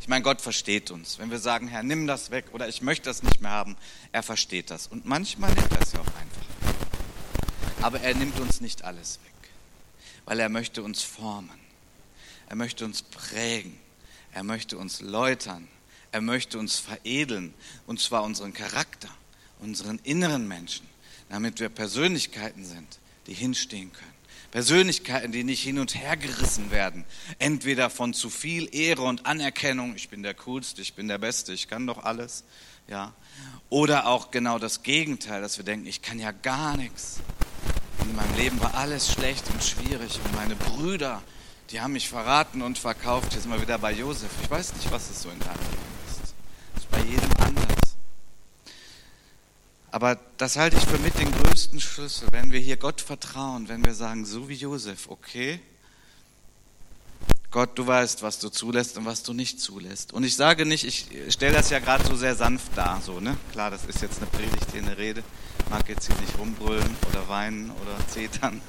Ich 0.00 0.08
meine, 0.08 0.22
Gott 0.22 0.40
versteht 0.40 0.90
uns. 0.90 1.18
Wenn 1.18 1.30
wir 1.30 1.38
sagen, 1.38 1.68
Herr, 1.68 1.82
nimm 1.82 2.06
das 2.06 2.30
weg 2.30 2.46
oder 2.52 2.68
ich 2.68 2.82
möchte 2.82 3.04
das 3.08 3.22
nicht 3.22 3.40
mehr 3.40 3.50
haben, 3.50 3.76
er 4.10 4.22
versteht 4.22 4.70
das. 4.70 4.86
Und 4.86 5.06
manchmal 5.06 5.54
nimmt 5.54 5.70
er 5.70 5.82
es 5.82 5.92
ja 5.92 6.00
auch 6.00 6.06
einfach. 6.06 6.38
Aber 7.82 8.00
er 8.00 8.14
nimmt 8.14 8.40
uns 8.40 8.60
nicht 8.60 8.84
alles 8.84 9.20
weg, 9.24 9.50
weil 10.24 10.40
er 10.40 10.48
möchte 10.48 10.82
uns 10.82 11.02
formen. 11.02 11.60
Er 12.48 12.56
möchte 12.56 12.84
uns 12.84 13.02
prägen. 13.02 13.78
Er 14.32 14.42
möchte 14.42 14.78
uns 14.78 15.00
läutern. 15.00 15.68
Er 16.10 16.22
möchte 16.22 16.58
uns 16.58 16.78
veredeln. 16.78 17.54
Und 17.86 18.00
zwar 18.00 18.22
unseren 18.22 18.54
Charakter, 18.54 19.10
unseren 19.60 19.98
inneren 20.04 20.46
Menschen, 20.46 20.86
damit 21.28 21.60
wir 21.60 21.68
Persönlichkeiten 21.68 22.64
sind, 22.64 22.98
die 23.26 23.34
hinstehen 23.34 23.92
können. 23.92 24.18
Persönlichkeiten, 24.50 25.30
die 25.30 25.44
nicht 25.44 25.62
hin 25.62 25.78
und 25.78 25.94
her 25.94 26.16
gerissen 26.16 26.70
werden. 26.70 27.04
Entweder 27.38 27.90
von 27.90 28.14
zu 28.14 28.30
viel 28.30 28.74
Ehre 28.74 29.02
und 29.02 29.26
Anerkennung, 29.26 29.94
ich 29.94 30.08
bin 30.08 30.22
der 30.22 30.34
Coolste, 30.34 30.80
ich 30.80 30.94
bin 30.94 31.08
der 31.08 31.18
Beste, 31.18 31.52
ich 31.52 31.68
kann 31.68 31.86
doch 31.86 32.04
alles, 32.04 32.44
ja. 32.88 33.12
Oder 33.68 34.06
auch 34.06 34.30
genau 34.30 34.58
das 34.58 34.82
Gegenteil, 34.82 35.42
dass 35.42 35.58
wir 35.58 35.64
denken, 35.64 35.86
ich 35.86 36.00
kann 36.00 36.18
ja 36.18 36.32
gar 36.32 36.76
nichts. 36.78 37.18
In 38.02 38.16
meinem 38.16 38.34
Leben 38.36 38.60
war 38.60 38.74
alles 38.74 39.12
schlecht 39.12 39.44
und 39.50 39.62
schwierig 39.62 40.18
und 40.24 40.34
meine 40.34 40.56
Brüder, 40.56 41.22
die 41.70 41.82
haben 41.82 41.92
mich 41.92 42.08
verraten 42.08 42.62
und 42.62 42.78
verkauft. 42.78 43.34
Jetzt 43.34 43.46
mal 43.46 43.60
wieder 43.60 43.76
bei 43.78 43.92
Josef. 43.92 44.30
Ich 44.42 44.50
weiß 44.50 44.74
nicht, 44.76 44.90
was 44.90 45.10
es 45.10 45.20
so 45.20 45.28
in 45.28 45.38
deinem 45.40 45.60
Leben 45.60 45.82
ist. 46.08 46.34
Das 46.74 46.84
ist 46.84 46.90
bei 46.90 47.00
jedem 47.00 47.30
anders. 47.38 47.77
Aber 49.90 50.18
das 50.36 50.56
halte 50.56 50.76
ich 50.76 50.84
für 50.84 50.98
mit 50.98 51.18
den 51.18 51.30
größten 51.32 51.80
Schlüssel, 51.80 52.28
wenn 52.30 52.52
wir 52.52 52.60
hier 52.60 52.76
Gott 52.76 53.00
vertrauen, 53.00 53.68
wenn 53.68 53.84
wir 53.84 53.94
sagen, 53.94 54.26
so 54.26 54.48
wie 54.48 54.54
Josef, 54.54 55.08
okay, 55.08 55.60
Gott, 57.50 57.78
du 57.78 57.86
weißt, 57.86 58.22
was 58.22 58.38
du 58.38 58.50
zulässt 58.50 58.98
und 58.98 59.06
was 59.06 59.22
du 59.22 59.32
nicht 59.32 59.58
zulässt. 59.58 60.12
Und 60.12 60.24
ich 60.24 60.36
sage 60.36 60.66
nicht, 60.66 60.84
ich 60.84 61.06
stelle 61.30 61.54
das 61.54 61.70
ja 61.70 61.78
gerade 61.78 62.04
so 62.04 62.14
sehr 62.14 62.34
sanft 62.34 62.76
dar, 62.76 63.00
so, 63.00 63.20
ne? 63.20 63.38
Klar, 63.52 63.70
das 63.70 63.86
ist 63.86 64.02
jetzt 64.02 64.18
eine 64.18 64.26
Predigt, 64.26 64.70
hier 64.72 64.82
eine 64.82 64.98
Rede. 64.98 65.24
Mag 65.70 65.88
jetzt 65.88 66.06
hier 66.06 66.16
nicht 66.16 66.38
rumbrüllen 66.38 66.96
oder 67.08 67.26
weinen 67.30 67.70
oder 67.70 68.06
zetern. 68.08 68.60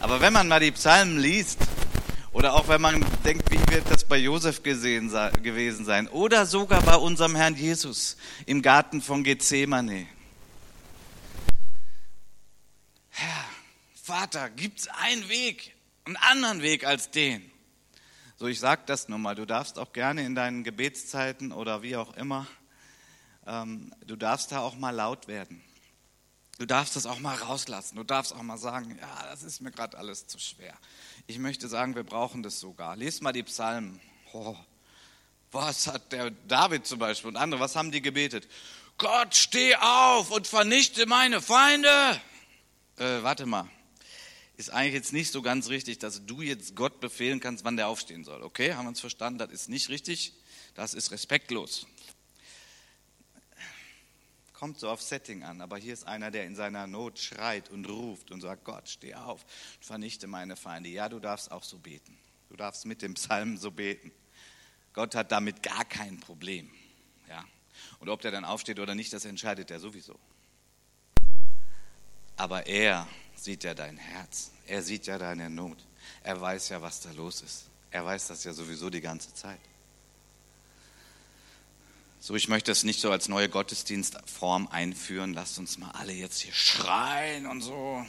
Aber 0.00 0.20
wenn 0.20 0.32
man 0.32 0.48
mal 0.48 0.58
die 0.58 0.72
Psalmen 0.72 1.18
liest 1.18 1.60
Oder 2.34 2.54
auch 2.54 2.66
wenn 2.66 2.80
man 2.80 3.04
denkt, 3.24 3.48
wie 3.52 3.60
wird 3.72 3.88
das 3.88 4.02
bei 4.02 4.16
Josef 4.16 4.60
gewesen 4.64 5.84
sein? 5.84 6.08
Oder 6.08 6.46
sogar 6.46 6.82
bei 6.82 6.96
unserem 6.96 7.36
Herrn 7.36 7.54
Jesus 7.54 8.16
im 8.44 8.60
Garten 8.60 9.00
von 9.00 9.22
Gethsemane. 9.22 10.08
Herr, 13.16 13.44
Vater, 13.94 14.50
gibt 14.50 14.80
es 14.80 14.88
einen 14.88 15.28
Weg, 15.28 15.76
einen 16.04 16.16
anderen 16.16 16.62
Weg 16.62 16.84
als 16.84 17.12
den? 17.12 17.48
So, 18.36 18.48
ich 18.48 18.58
sage 18.58 18.82
das 18.86 19.08
nur 19.08 19.18
mal. 19.18 19.36
Du 19.36 19.46
darfst 19.46 19.78
auch 19.78 19.92
gerne 19.92 20.26
in 20.26 20.34
deinen 20.34 20.64
Gebetszeiten 20.64 21.52
oder 21.52 21.82
wie 21.82 21.94
auch 21.94 22.16
immer, 22.16 22.48
ähm, 23.46 23.94
du 24.04 24.16
darfst 24.16 24.50
da 24.50 24.58
auch 24.60 24.74
mal 24.74 24.90
laut 24.90 25.28
werden. 25.28 25.62
Du 26.58 26.66
darfst 26.66 26.96
das 26.96 27.06
auch 27.06 27.20
mal 27.20 27.36
rauslassen. 27.36 27.94
Du 27.94 28.02
darfst 28.02 28.32
auch 28.32 28.42
mal 28.42 28.58
sagen, 28.58 28.98
ja, 29.00 29.22
das 29.30 29.44
ist 29.44 29.60
mir 29.60 29.70
gerade 29.70 29.96
alles 29.96 30.26
zu 30.26 30.40
schwer. 30.40 30.76
Ich 31.28 31.38
möchte 31.38 31.68
sagen, 31.68 31.94
wir 31.94 32.04
brauchen 32.04 32.42
das 32.42 32.58
sogar. 32.58 32.96
Lies 32.96 33.20
mal 33.20 33.32
die 33.32 33.44
Psalmen. 33.44 34.00
Oh, 34.32 34.56
was 35.52 35.86
hat 35.86 36.10
der 36.10 36.32
David 36.48 36.84
zum 36.84 36.98
Beispiel 36.98 37.28
und 37.28 37.36
andere, 37.36 37.60
was 37.60 37.76
haben 37.76 37.92
die 37.92 38.02
gebetet? 38.02 38.48
Gott, 38.98 39.36
steh 39.36 39.76
auf 39.76 40.32
und 40.32 40.48
vernichte 40.48 41.06
meine 41.06 41.40
Feinde. 41.40 42.20
Äh, 42.96 43.22
warte 43.22 43.46
mal. 43.46 43.68
Ist 44.56 44.70
eigentlich 44.70 44.94
jetzt 44.94 45.12
nicht 45.12 45.32
so 45.32 45.42
ganz 45.42 45.68
richtig, 45.68 45.98
dass 45.98 46.26
du 46.26 46.40
jetzt 46.40 46.76
Gott 46.76 47.00
befehlen 47.00 47.40
kannst, 47.40 47.64
wann 47.64 47.76
der 47.76 47.88
aufstehen 47.88 48.24
soll. 48.24 48.42
Okay, 48.42 48.74
haben 48.74 48.84
wir 48.84 48.90
uns 48.90 49.00
verstanden? 49.00 49.38
Das 49.38 49.50
ist 49.50 49.68
nicht 49.68 49.88
richtig. 49.88 50.32
Das 50.74 50.94
ist 50.94 51.10
respektlos 51.10 51.86
kommt 54.64 54.80
so 54.80 54.88
auf 54.88 55.02
Setting 55.02 55.42
an, 55.42 55.60
aber 55.60 55.76
hier 55.76 55.92
ist 55.92 56.06
einer, 56.06 56.30
der 56.30 56.46
in 56.46 56.56
seiner 56.56 56.86
Not 56.86 57.18
schreit 57.18 57.68
und 57.68 57.86
ruft 57.86 58.30
und 58.30 58.40
sagt, 58.40 58.64
Gott, 58.64 58.88
steh 58.88 59.14
auf, 59.14 59.44
vernichte 59.78 60.26
meine 60.26 60.56
Feinde. 60.56 60.88
Ja, 60.88 61.10
du 61.10 61.18
darfst 61.18 61.52
auch 61.52 61.62
so 61.62 61.76
beten. 61.76 62.16
Du 62.48 62.56
darfst 62.56 62.86
mit 62.86 63.02
dem 63.02 63.12
Psalm 63.12 63.58
so 63.58 63.70
beten. 63.70 64.10
Gott 64.94 65.16
hat 65.16 65.32
damit 65.32 65.62
gar 65.62 65.84
kein 65.84 66.18
Problem. 66.18 66.70
Ja? 67.28 67.44
Und 67.98 68.08
ob 68.08 68.22
der 68.22 68.30
dann 68.30 68.46
aufsteht 68.46 68.78
oder 68.78 68.94
nicht, 68.94 69.12
das 69.12 69.26
entscheidet 69.26 69.70
er 69.70 69.80
sowieso. 69.80 70.18
Aber 72.36 72.66
er 72.66 73.06
sieht 73.36 73.64
ja 73.64 73.74
dein 73.74 73.96
Herz. 73.96 74.50
Er 74.66 74.82
sieht 74.82 75.06
ja 75.06 75.18
deine 75.18 75.50
Not. 75.50 75.78
Er 76.22 76.40
weiß 76.40 76.70
ja, 76.70 76.82
was 76.82 77.00
da 77.00 77.10
los 77.12 77.42
ist. 77.42 77.66
Er 77.90 78.04
weiß 78.04 78.26
das 78.26 78.44
ja 78.44 78.52
sowieso 78.52 78.90
die 78.90 79.00
ganze 79.00 79.32
Zeit. 79.34 79.60
So, 82.18 82.34
ich 82.34 82.48
möchte 82.48 82.72
es 82.72 82.84
nicht 82.84 83.00
so 83.00 83.10
als 83.10 83.28
neue 83.28 83.50
Gottesdienstform 83.50 84.68
einführen. 84.68 85.34
Lasst 85.34 85.58
uns 85.58 85.76
mal 85.76 85.90
alle 85.90 86.14
jetzt 86.14 86.40
hier 86.40 86.54
schreien 86.54 87.46
und 87.46 87.60
so. 87.60 88.04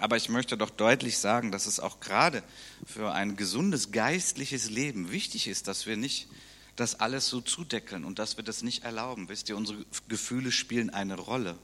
Aber 0.00 0.16
ich 0.16 0.28
möchte 0.28 0.56
doch 0.58 0.70
deutlich 0.70 1.18
sagen, 1.18 1.52
dass 1.52 1.66
es 1.66 1.78
auch 1.78 2.00
gerade 2.00 2.42
für 2.84 3.12
ein 3.12 3.36
gesundes 3.36 3.92
geistliches 3.92 4.70
Leben 4.70 5.12
wichtig 5.12 5.46
ist, 5.46 5.68
dass 5.68 5.86
wir 5.86 5.96
nicht 5.96 6.26
das 6.74 6.98
alles 6.98 7.28
so 7.28 7.40
zudeckeln 7.40 8.04
und 8.04 8.18
dass 8.18 8.36
wir 8.36 8.42
das 8.42 8.62
nicht 8.62 8.82
erlauben. 8.82 9.28
Wisst 9.28 9.48
ihr, 9.48 9.56
unsere 9.56 9.86
Gefühle 10.08 10.50
spielen 10.50 10.90
eine 10.90 11.14
Rolle. 11.14 11.56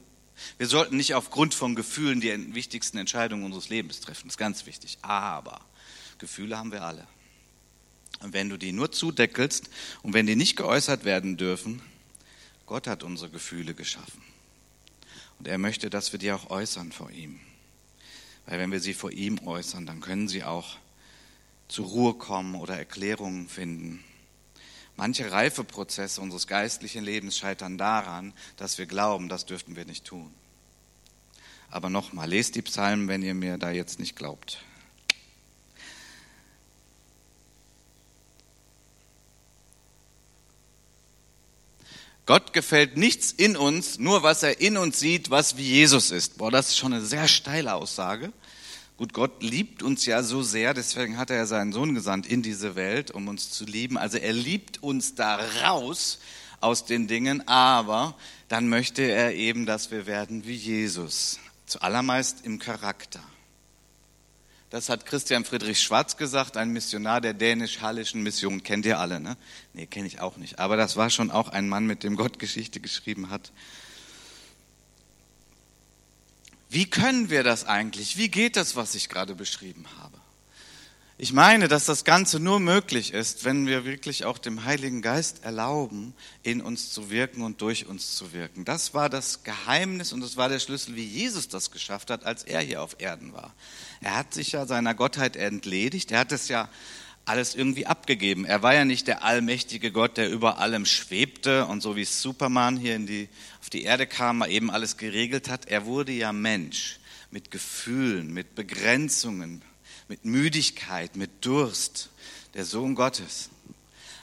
Wir 0.57 0.67
sollten 0.67 0.97
nicht 0.97 1.13
aufgrund 1.13 1.53
von 1.53 1.75
Gefühlen 1.75 2.21
die 2.21 2.53
wichtigsten 2.53 2.97
Entscheidungen 2.97 3.43
unseres 3.43 3.69
Lebens 3.69 3.99
treffen. 3.99 4.27
Das 4.27 4.33
ist 4.33 4.37
ganz 4.37 4.65
wichtig. 4.65 4.97
Aber 5.01 5.61
Gefühle 6.17 6.57
haben 6.57 6.71
wir 6.71 6.83
alle. 6.83 7.07
Und 8.21 8.33
wenn 8.33 8.49
du 8.49 8.57
die 8.57 8.71
nur 8.71 8.91
zudeckelst 8.91 9.69
und 10.03 10.13
wenn 10.13 10.27
die 10.27 10.35
nicht 10.35 10.55
geäußert 10.55 11.05
werden 11.05 11.37
dürfen, 11.37 11.81
Gott 12.65 12.87
hat 12.87 13.03
unsere 13.03 13.29
Gefühle 13.29 13.73
geschaffen. 13.73 14.21
Und 15.39 15.47
er 15.47 15.57
möchte, 15.57 15.89
dass 15.89 16.11
wir 16.11 16.19
die 16.19 16.31
auch 16.31 16.49
äußern 16.49 16.91
vor 16.91 17.09
ihm. 17.09 17.39
Weil 18.45 18.59
wenn 18.59 18.71
wir 18.71 18.79
sie 18.79 18.93
vor 18.93 19.11
ihm 19.11 19.39
äußern, 19.39 19.85
dann 19.85 20.01
können 20.01 20.27
sie 20.27 20.43
auch 20.43 20.77
zur 21.67 21.87
Ruhe 21.87 22.13
kommen 22.13 22.55
oder 22.55 22.77
Erklärungen 22.77 23.47
finden. 23.49 24.03
Manche 25.01 25.31
Reifeprozesse 25.31 26.21
unseres 26.21 26.45
geistlichen 26.45 27.03
Lebens 27.03 27.35
scheitern 27.35 27.79
daran, 27.79 28.33
dass 28.57 28.77
wir 28.77 28.85
glauben, 28.85 29.29
das 29.29 29.47
dürften 29.47 29.75
wir 29.75 29.83
nicht 29.83 30.05
tun. 30.05 30.31
Aber 31.71 31.89
nochmal, 31.89 32.29
lest 32.29 32.53
die 32.53 32.61
Psalmen, 32.61 33.07
wenn 33.07 33.23
ihr 33.23 33.33
mir 33.33 33.57
da 33.57 33.71
jetzt 33.71 33.97
nicht 33.97 34.15
glaubt. 34.15 34.63
Gott 42.27 42.53
gefällt 42.53 42.95
nichts 42.95 43.31
in 43.31 43.57
uns, 43.57 43.97
nur 43.97 44.21
was 44.21 44.43
er 44.43 44.61
in 44.61 44.77
uns 44.77 44.99
sieht, 44.99 45.31
was 45.31 45.57
wie 45.57 45.67
Jesus 45.67 46.11
ist. 46.11 46.37
Boah, 46.37 46.51
das 46.51 46.67
ist 46.67 46.77
schon 46.77 46.93
eine 46.93 47.03
sehr 47.03 47.27
steile 47.27 47.73
Aussage. 47.73 48.31
Gut, 49.01 49.13
Gott 49.13 49.41
liebt 49.41 49.81
uns 49.81 50.05
ja 50.05 50.21
so 50.21 50.43
sehr, 50.43 50.75
deswegen 50.75 51.17
hat 51.17 51.31
er 51.31 51.37
ja 51.37 51.45
seinen 51.47 51.73
Sohn 51.73 51.95
gesandt 51.95 52.27
in 52.27 52.43
diese 52.43 52.75
Welt, 52.75 53.09
um 53.09 53.29
uns 53.29 53.49
zu 53.49 53.65
lieben. 53.65 53.97
Also 53.97 54.19
er 54.19 54.31
liebt 54.31 54.83
uns 54.83 55.15
da 55.15 55.37
raus 55.63 56.19
aus 56.59 56.85
den 56.85 57.07
Dingen, 57.07 57.47
aber 57.47 58.15
dann 58.47 58.69
möchte 58.69 59.01
er 59.01 59.33
eben, 59.33 59.65
dass 59.65 59.89
wir 59.89 60.05
werden 60.05 60.45
wie 60.45 60.53
Jesus. 60.53 61.39
Zuallermeist 61.65 62.45
im 62.45 62.59
Charakter. 62.59 63.23
Das 64.69 64.87
hat 64.87 65.07
Christian 65.07 65.45
Friedrich 65.45 65.81
Schwarz 65.81 66.15
gesagt, 66.15 66.55
ein 66.55 66.69
Missionar 66.69 67.21
der 67.21 67.33
dänisch-hallischen 67.33 68.21
Mission. 68.21 68.61
Kennt 68.61 68.85
ihr 68.85 68.99
alle, 68.99 69.19
ne? 69.19 69.35
Nee, 69.73 69.87
kenne 69.87 70.05
ich 70.05 70.19
auch 70.19 70.37
nicht. 70.37 70.59
Aber 70.59 70.77
das 70.77 70.95
war 70.95 71.09
schon 71.09 71.31
auch 71.31 71.49
ein 71.49 71.67
Mann, 71.67 71.87
mit 71.87 72.03
dem 72.03 72.17
Gott 72.17 72.37
Geschichte 72.37 72.79
geschrieben 72.79 73.31
hat. 73.31 73.51
Wie 76.71 76.89
können 76.89 77.29
wir 77.29 77.43
das 77.43 77.65
eigentlich? 77.65 78.15
Wie 78.15 78.29
geht 78.29 78.55
das, 78.55 78.77
was 78.77 78.95
ich 78.95 79.09
gerade 79.09 79.35
beschrieben 79.35 79.85
habe? 79.99 80.17
Ich 81.17 81.33
meine, 81.33 81.67
dass 81.67 81.83
das 81.83 82.05
Ganze 82.05 82.39
nur 82.39 82.61
möglich 82.61 83.13
ist, 83.13 83.43
wenn 83.43 83.67
wir 83.67 83.83
wirklich 83.83 84.23
auch 84.23 84.37
dem 84.37 84.63
Heiligen 84.63 85.01
Geist 85.01 85.43
erlauben, 85.43 86.13
in 86.43 86.61
uns 86.61 86.93
zu 86.93 87.09
wirken 87.09 87.41
und 87.41 87.61
durch 87.61 87.87
uns 87.87 88.15
zu 88.15 88.31
wirken. 88.31 88.63
Das 88.63 88.93
war 88.93 89.09
das 89.09 89.43
Geheimnis 89.43 90.13
und 90.13 90.21
das 90.21 90.37
war 90.37 90.47
der 90.47 90.59
Schlüssel, 90.59 90.95
wie 90.95 91.03
Jesus 91.03 91.49
das 91.49 91.71
geschafft 91.71 92.09
hat, 92.09 92.23
als 92.23 92.43
er 92.43 92.61
hier 92.61 92.81
auf 92.81 92.95
Erden 92.99 93.33
war. 93.33 93.53
Er 93.99 94.15
hat 94.15 94.33
sich 94.33 94.53
ja 94.53 94.65
seiner 94.65 94.95
Gottheit 94.95 95.35
entledigt. 95.35 96.11
Er 96.11 96.19
hat 96.19 96.31
es 96.31 96.47
ja 96.47 96.69
alles 97.25 97.55
irgendwie 97.55 97.85
abgegeben. 97.85 98.45
Er 98.45 98.63
war 98.63 98.73
ja 98.73 98.85
nicht 98.85 99.07
der 99.07 99.23
allmächtige 99.23 99.91
Gott, 99.91 100.17
der 100.17 100.29
über 100.29 100.57
allem 100.57 100.85
schwebte 100.85 101.65
und 101.65 101.81
so 101.81 101.95
wie 101.95 102.05
Superman 102.05 102.77
hier 102.77 102.97
die, 102.99 103.29
auf 103.61 103.69
die 103.69 103.83
Erde 103.83 104.07
kam, 104.07 104.39
mal 104.39 104.49
eben 104.49 104.71
alles 104.71 104.97
geregelt 104.97 105.49
hat. 105.49 105.67
Er 105.67 105.85
wurde 105.85 106.11
ja 106.11 106.33
Mensch 106.33 106.99
mit 107.29 107.51
Gefühlen, 107.51 108.33
mit 108.33 108.55
Begrenzungen, 108.55 109.61
mit 110.07 110.25
Müdigkeit, 110.25 111.15
mit 111.15 111.45
Durst, 111.45 112.09
der 112.53 112.65
Sohn 112.65 112.95
Gottes. 112.95 113.49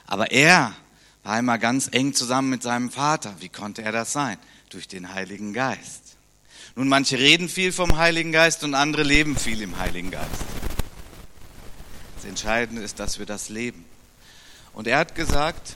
Aber 0.05 0.31
er 0.31 0.75
war 1.23 1.39
immer 1.39 1.57
ganz 1.57 1.89
eng 1.91 2.13
zusammen 2.13 2.49
mit 2.49 2.63
seinem 2.63 2.91
Vater. 2.91 3.35
Wie 3.39 3.49
konnte 3.49 3.81
er 3.81 3.91
das 3.91 4.13
sein? 4.13 4.37
Durch 4.69 4.87
den 4.87 5.13
Heiligen 5.13 5.53
Geist. 5.53 6.15
Nun, 6.75 6.87
manche 6.87 7.17
reden 7.17 7.49
viel 7.49 7.71
vom 7.71 7.97
Heiligen 7.97 8.31
Geist 8.31 8.63
und 8.63 8.75
andere 8.75 9.03
leben 9.03 9.35
viel 9.35 9.61
im 9.61 9.77
Heiligen 9.79 10.11
Geist. 10.11 10.68
Entscheidende 12.29 12.81
ist, 12.81 12.99
dass 12.99 13.19
wir 13.19 13.25
das 13.25 13.49
leben. 13.49 13.83
Und 14.73 14.87
er 14.87 14.99
hat 14.99 15.15
gesagt, 15.15 15.75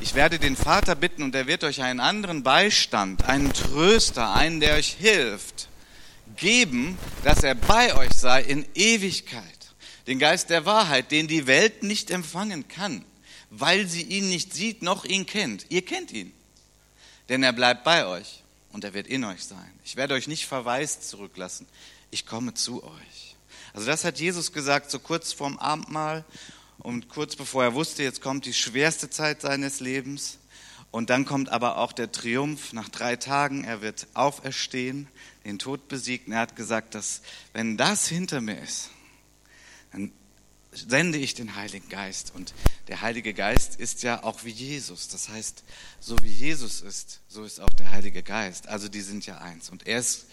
ich 0.00 0.14
werde 0.14 0.38
den 0.38 0.56
Vater 0.56 0.94
bitten 0.94 1.22
und 1.22 1.34
er 1.34 1.46
wird 1.46 1.64
euch 1.64 1.82
einen 1.82 1.98
anderen 1.98 2.42
Beistand, 2.42 3.24
einen 3.24 3.52
Tröster, 3.52 4.34
einen, 4.34 4.60
der 4.60 4.76
euch 4.76 4.90
hilft, 4.90 5.68
geben, 6.36 6.96
dass 7.24 7.42
er 7.42 7.54
bei 7.54 7.94
euch 7.96 8.12
sei 8.12 8.42
in 8.42 8.64
Ewigkeit. 8.74 9.42
Den 10.06 10.18
Geist 10.18 10.50
der 10.50 10.64
Wahrheit, 10.64 11.10
den 11.10 11.26
die 11.26 11.46
Welt 11.46 11.82
nicht 11.82 12.10
empfangen 12.10 12.68
kann, 12.68 13.04
weil 13.50 13.88
sie 13.88 14.02
ihn 14.02 14.28
nicht 14.28 14.54
sieht 14.54 14.82
noch 14.82 15.04
ihn 15.04 15.26
kennt. 15.26 15.66
Ihr 15.68 15.84
kennt 15.84 16.12
ihn, 16.12 16.32
denn 17.28 17.42
er 17.42 17.52
bleibt 17.52 17.84
bei 17.84 18.06
euch 18.06 18.42
und 18.72 18.84
er 18.84 18.94
wird 18.94 19.06
in 19.06 19.24
euch 19.24 19.44
sein. 19.44 19.72
Ich 19.84 19.96
werde 19.96 20.14
euch 20.14 20.28
nicht 20.28 20.46
verwaist 20.46 21.08
zurücklassen. 21.08 21.66
Ich 22.10 22.24
komme 22.24 22.54
zu 22.54 22.84
euch. 22.84 23.27
Also 23.78 23.92
das 23.92 24.02
hat 24.02 24.18
Jesus 24.18 24.52
gesagt, 24.52 24.90
so 24.90 24.98
kurz 24.98 25.32
vorm 25.32 25.56
Abendmahl 25.56 26.24
und 26.78 27.08
kurz 27.08 27.36
bevor 27.36 27.62
er 27.62 27.74
wusste, 27.74 28.02
jetzt 28.02 28.20
kommt 28.20 28.44
die 28.44 28.52
schwerste 28.52 29.08
Zeit 29.08 29.40
seines 29.40 29.78
Lebens. 29.78 30.38
Und 30.90 31.10
dann 31.10 31.24
kommt 31.24 31.50
aber 31.50 31.78
auch 31.78 31.92
der 31.92 32.10
Triumph 32.10 32.72
nach 32.72 32.88
drei 32.88 33.14
Tagen. 33.14 33.62
Er 33.62 33.80
wird 33.80 34.08
auferstehen, 34.14 35.06
den 35.44 35.60
Tod 35.60 35.86
besiegen. 35.86 36.32
Er 36.32 36.40
hat 36.40 36.56
gesagt, 36.56 36.96
dass 36.96 37.22
wenn 37.52 37.76
das 37.76 38.08
hinter 38.08 38.40
mir 38.40 38.60
ist, 38.60 38.90
dann 39.92 40.10
sende 40.72 41.18
ich 41.18 41.34
den 41.34 41.54
Heiligen 41.54 41.88
Geist. 41.88 42.32
Und 42.34 42.54
der 42.88 43.00
Heilige 43.00 43.32
Geist 43.32 43.76
ist 43.76 44.02
ja 44.02 44.24
auch 44.24 44.42
wie 44.42 44.50
Jesus. 44.50 45.06
Das 45.06 45.28
heißt, 45.28 45.62
so 46.00 46.16
wie 46.20 46.32
Jesus 46.32 46.80
ist, 46.80 47.20
so 47.28 47.44
ist 47.44 47.60
auch 47.60 47.72
der 47.74 47.92
Heilige 47.92 48.24
Geist. 48.24 48.66
Also 48.66 48.88
die 48.88 49.02
sind 49.02 49.24
ja 49.24 49.38
eins. 49.38 49.70
Und 49.70 49.86
er 49.86 50.00
ist, 50.00 50.26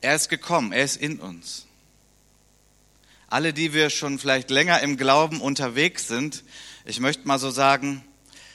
er 0.00 0.16
ist 0.16 0.28
gekommen, 0.28 0.72
er 0.72 0.82
ist 0.82 0.96
in 0.96 1.20
uns. 1.20 1.66
Alle, 3.32 3.54
die 3.54 3.72
wir 3.72 3.88
schon 3.88 4.18
vielleicht 4.18 4.50
länger 4.50 4.80
im 4.80 4.98
Glauben 4.98 5.40
unterwegs 5.40 6.06
sind, 6.06 6.44
ich 6.84 7.00
möchte 7.00 7.26
mal 7.26 7.38
so 7.38 7.50
sagen, 7.50 8.04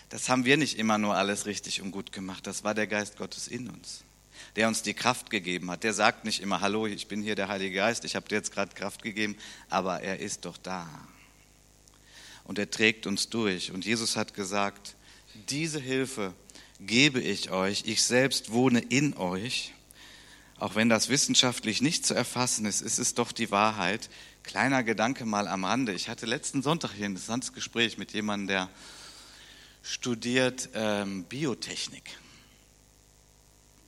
das 0.10 0.30
haben 0.30 0.46
wir 0.46 0.56
nicht 0.56 0.78
immer 0.78 1.00
nur 1.00 1.16
alles 1.16 1.48
richtig 1.48 1.82
und 1.82 1.90
gut 1.90 2.12
gemacht. 2.12 2.46
Das 2.46 2.64
war 2.64 2.76
der 2.76 2.86
Geist 2.86 3.18
Gottes 3.18 3.48
in 3.48 3.70
uns 3.70 4.04
der 4.56 4.68
uns 4.68 4.82
die 4.82 4.96
Kraft 4.96 5.30
gegeben 5.30 5.70
hat. 5.70 5.84
Der 5.84 5.94
sagt 5.94 6.26
nicht 6.26 6.42
immer, 6.42 6.62
hallo, 6.62 6.88
ich 6.88 7.08
bin 7.08 7.22
hier 7.22 7.36
der 7.36 7.48
Heilige 7.48 7.76
Geist, 7.76 8.06
ich 8.06 8.16
habe 8.16 8.28
dir 8.28 8.36
jetzt 8.36 8.52
gerade 8.52 8.74
Kraft 8.74 9.04
gegeben, 9.04 9.38
aber 9.70 10.02
er 10.02 10.20
ist 10.20 10.46
doch 10.46 10.58
da. 10.58 10.88
und 12.44 12.58
er 12.58 12.72
trägt 12.72 13.06
uns 13.06 13.30
durch. 13.30 13.72
Und 13.72 13.86
Jesus 13.86 14.16
hat 14.16 14.34
gesagt, 14.34 14.96
diese 15.50 15.80
Hilfe 15.80 16.34
gebe 16.80 17.22
ich 17.22 17.52
euch, 17.52 17.84
ich 17.86 18.02
selbst 18.02 18.52
wohne 18.52 18.80
in 18.80 19.16
euch. 19.16 19.74
Auch 20.60 20.74
wenn 20.74 20.90
das 20.90 21.10
wissenschaftlich 21.10 21.82
nicht 21.82 22.06
zu 22.06 22.16
erfassen 22.16 22.66
ist, 22.66 22.82
ist 22.82 22.98
es 22.98 23.14
doch 23.14 23.32
die 23.32 23.52
Wahrheit. 23.52 24.10
Kleiner 24.48 24.82
Gedanke 24.82 25.26
mal 25.26 25.46
am 25.50 25.66
Rande. 25.66 25.92
Ich 25.92 26.08
hatte 26.08 26.26
letzten 26.26 26.64
Sonntag 26.64 26.94
hier 26.94 27.04
ein 27.04 27.12
interessantes 27.12 27.52
Gespräch 27.52 27.98
mit 27.98 28.14
jemandem, 28.14 28.48
der 28.48 28.70
studiert 29.84 30.70
ähm, 30.74 31.26
Biotechnik. 31.26 32.18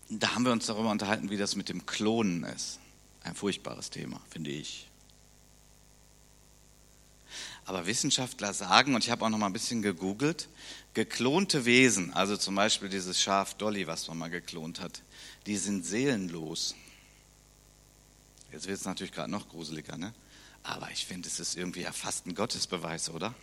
Da 0.09 0.35
haben 0.35 0.43
wir 0.43 0.51
uns 0.51 0.65
darüber 0.65 0.91
unterhalten, 0.91 1.29
wie 1.29 1.37
das 1.37 1.55
mit 1.55 1.69
dem 1.69 1.85
Klonen 1.85 2.43
ist. 2.43 2.79
Ein 3.23 3.35
furchtbares 3.35 3.89
Thema, 3.89 4.19
finde 4.29 4.51
ich. 4.51 4.89
Aber 7.63 7.85
Wissenschaftler 7.85 8.53
sagen, 8.53 8.95
und 8.95 9.05
ich 9.05 9.11
habe 9.11 9.23
auch 9.23 9.29
noch 9.29 9.37
mal 9.37 9.45
ein 9.45 9.53
bisschen 9.53 9.81
gegoogelt, 9.81 10.49
geklonte 10.93 11.63
Wesen, 11.63 12.13
also 12.13 12.35
zum 12.35 12.55
Beispiel 12.55 12.89
dieses 12.89 13.21
Schaf 13.21 13.53
Dolly, 13.53 13.87
was 13.87 14.09
man 14.09 14.17
mal 14.17 14.29
geklont 14.29 14.81
hat, 14.81 15.03
die 15.45 15.55
sind 15.55 15.85
seelenlos. 15.85 16.75
Jetzt 18.51 18.67
wird 18.67 18.77
es 18.77 18.85
natürlich 18.85 19.13
gerade 19.13 19.31
noch 19.31 19.47
gruseliger, 19.47 19.95
ne? 19.95 20.13
Aber 20.63 20.89
ich 20.91 21.05
finde, 21.05 21.27
es 21.27 21.39
ist 21.39 21.55
irgendwie 21.55 21.81
ja 21.81 21.91
fast 21.91 22.27
ein 22.27 22.35
Gottesbeweis, 22.35 23.09
oder? 23.09 23.33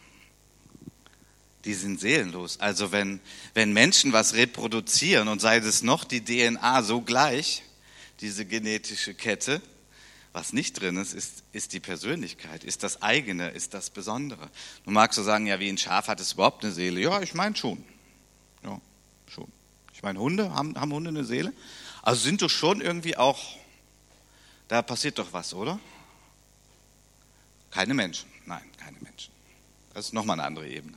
Die 1.65 1.75
sind 1.75 1.99
seelenlos. 1.99 2.61
Also 2.61 2.93
wenn, 2.93 3.21
wenn 3.55 3.73
Menschen 3.73 4.13
was 4.13 4.35
reproduzieren 4.35 5.29
und 5.29 5.41
sei 5.41 5.59
es 5.59 5.83
noch 5.83 6.05
die 6.05 6.25
DNA 6.25 6.83
so 6.83 7.01
gleich, 7.01 7.63
diese 8.21 8.47
genetische 8.47 9.15
Kette, 9.15 9.61
was 10.33 10.53
nicht 10.53 10.79
drin 10.79 10.99
ist, 10.99 11.15
ist, 11.15 11.45
ist 11.53 11.73
die 11.73 11.81
Persönlichkeit, 11.81 12.63
ist 12.63 12.83
das 12.83 13.01
eigene, 13.01 13.49
ist 13.51 13.73
das 13.73 13.89
Besondere. 13.89 14.51
Du 14.85 14.91
magst 14.91 15.17
so 15.17 15.23
sagen, 15.23 15.47
ja, 15.47 15.59
wie 15.61 15.69
ein 15.71 15.79
Schaf 15.79 16.09
hat 16.09 16.21
es 16.21 16.35
überhaupt 16.35 16.63
eine 16.63 16.75
Seele? 16.75 17.01
Ja, 17.01 17.23
ich 17.23 17.33
meine 17.33 17.57
schon. 17.57 17.83
Ja, 18.63 18.79
schon. 19.29 19.51
Ich 19.95 20.03
meine, 20.03 20.21
Hunde, 20.21 20.53
haben, 20.53 20.79
haben 20.79 20.93
Hunde 20.93 21.09
eine 21.09 21.25
Seele? 21.25 21.55
Also 22.03 22.21
sind 22.21 22.43
doch 22.43 22.51
schon 22.51 22.83
irgendwie 22.83 23.17
auch, 23.17 23.57
da 24.69 24.83
passiert 24.83 25.19
doch 25.19 25.33
was, 25.33 25.55
oder? 25.55 25.81
Keine 27.77 27.93
Menschen. 27.93 28.31
Nein, 28.47 28.63
keine 28.79 28.97
Menschen. 29.01 29.31
Das 29.93 30.07
ist 30.07 30.15
nochmal 30.15 30.41
eine 30.41 30.47
andere 30.47 30.67
Ebene. 30.67 30.97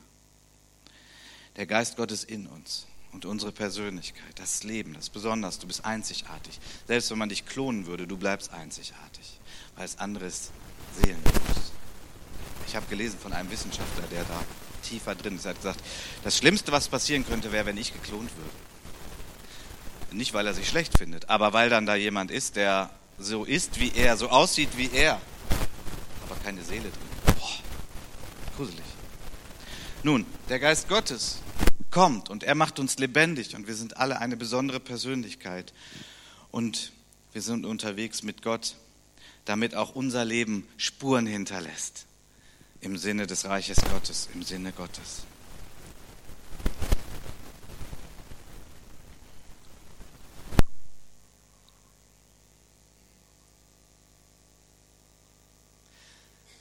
Der 1.56 1.66
Geist 1.66 1.98
Gottes 1.98 2.24
in 2.24 2.46
uns 2.46 2.86
und 3.12 3.26
unsere 3.26 3.52
Persönlichkeit, 3.52 4.32
das 4.36 4.62
Leben, 4.62 4.94
das 4.94 5.04
ist 5.04 5.10
besonders, 5.10 5.58
du 5.58 5.66
bist 5.66 5.84
einzigartig. 5.84 6.58
Selbst 6.86 7.10
wenn 7.10 7.18
man 7.18 7.28
dich 7.28 7.44
klonen 7.44 7.84
würde, 7.84 8.06
du 8.06 8.16
bleibst 8.16 8.50
einzigartig, 8.54 9.40
weil 9.76 9.84
das 9.84 9.98
andere 9.98 10.24
ist. 10.24 10.52
Ich 12.66 12.74
habe 12.74 12.86
gelesen 12.86 13.18
von 13.18 13.34
einem 13.34 13.50
Wissenschaftler, 13.50 14.04
der 14.10 14.24
da 14.24 14.42
tiefer 14.82 15.14
drin 15.14 15.36
ist. 15.36 15.44
Er 15.44 15.50
hat 15.50 15.56
gesagt, 15.58 15.80
das 16.24 16.38
Schlimmste, 16.38 16.72
was 16.72 16.88
passieren 16.88 17.26
könnte, 17.26 17.52
wäre, 17.52 17.66
wenn 17.66 17.76
ich 17.76 17.92
geklont 17.92 18.30
würde. 18.38 20.16
Nicht, 20.16 20.32
weil 20.32 20.46
er 20.46 20.54
sich 20.54 20.66
schlecht 20.66 20.96
findet, 20.96 21.28
aber 21.28 21.52
weil 21.52 21.68
dann 21.68 21.84
da 21.84 21.94
jemand 21.94 22.30
ist, 22.30 22.56
der 22.56 22.88
so 23.18 23.44
ist 23.44 23.78
wie 23.80 23.92
er, 23.94 24.16
so 24.16 24.30
aussieht 24.30 24.78
wie 24.78 24.90
er, 24.90 25.20
aber 26.30 26.40
keine 26.40 26.62
Seele 26.62 26.90
drin. 26.90 27.34
Boah, 27.38 27.58
gruselig. 28.56 28.84
Nun, 30.02 30.24
der 30.48 30.58
Geist 30.58 30.88
Gottes 30.88 31.38
kommt 31.90 32.30
und 32.30 32.44
er 32.44 32.54
macht 32.54 32.78
uns 32.78 32.98
lebendig 32.98 33.54
und 33.56 33.66
wir 33.66 33.74
sind 33.74 33.96
alle 33.96 34.18
eine 34.20 34.36
besondere 34.36 34.80
Persönlichkeit 34.80 35.72
und 36.50 36.92
wir 37.32 37.42
sind 37.42 37.66
unterwegs 37.66 38.22
mit 38.22 38.42
Gott, 38.42 38.76
damit 39.44 39.74
auch 39.74 39.94
unser 39.94 40.24
Leben 40.24 40.66
Spuren 40.76 41.26
hinterlässt 41.26 42.06
im 42.80 42.96
Sinne 42.96 43.26
des 43.26 43.44
Reiches 43.44 43.78
Gottes, 43.92 44.28
im 44.32 44.42
Sinne 44.42 44.72
Gottes. 44.72 45.24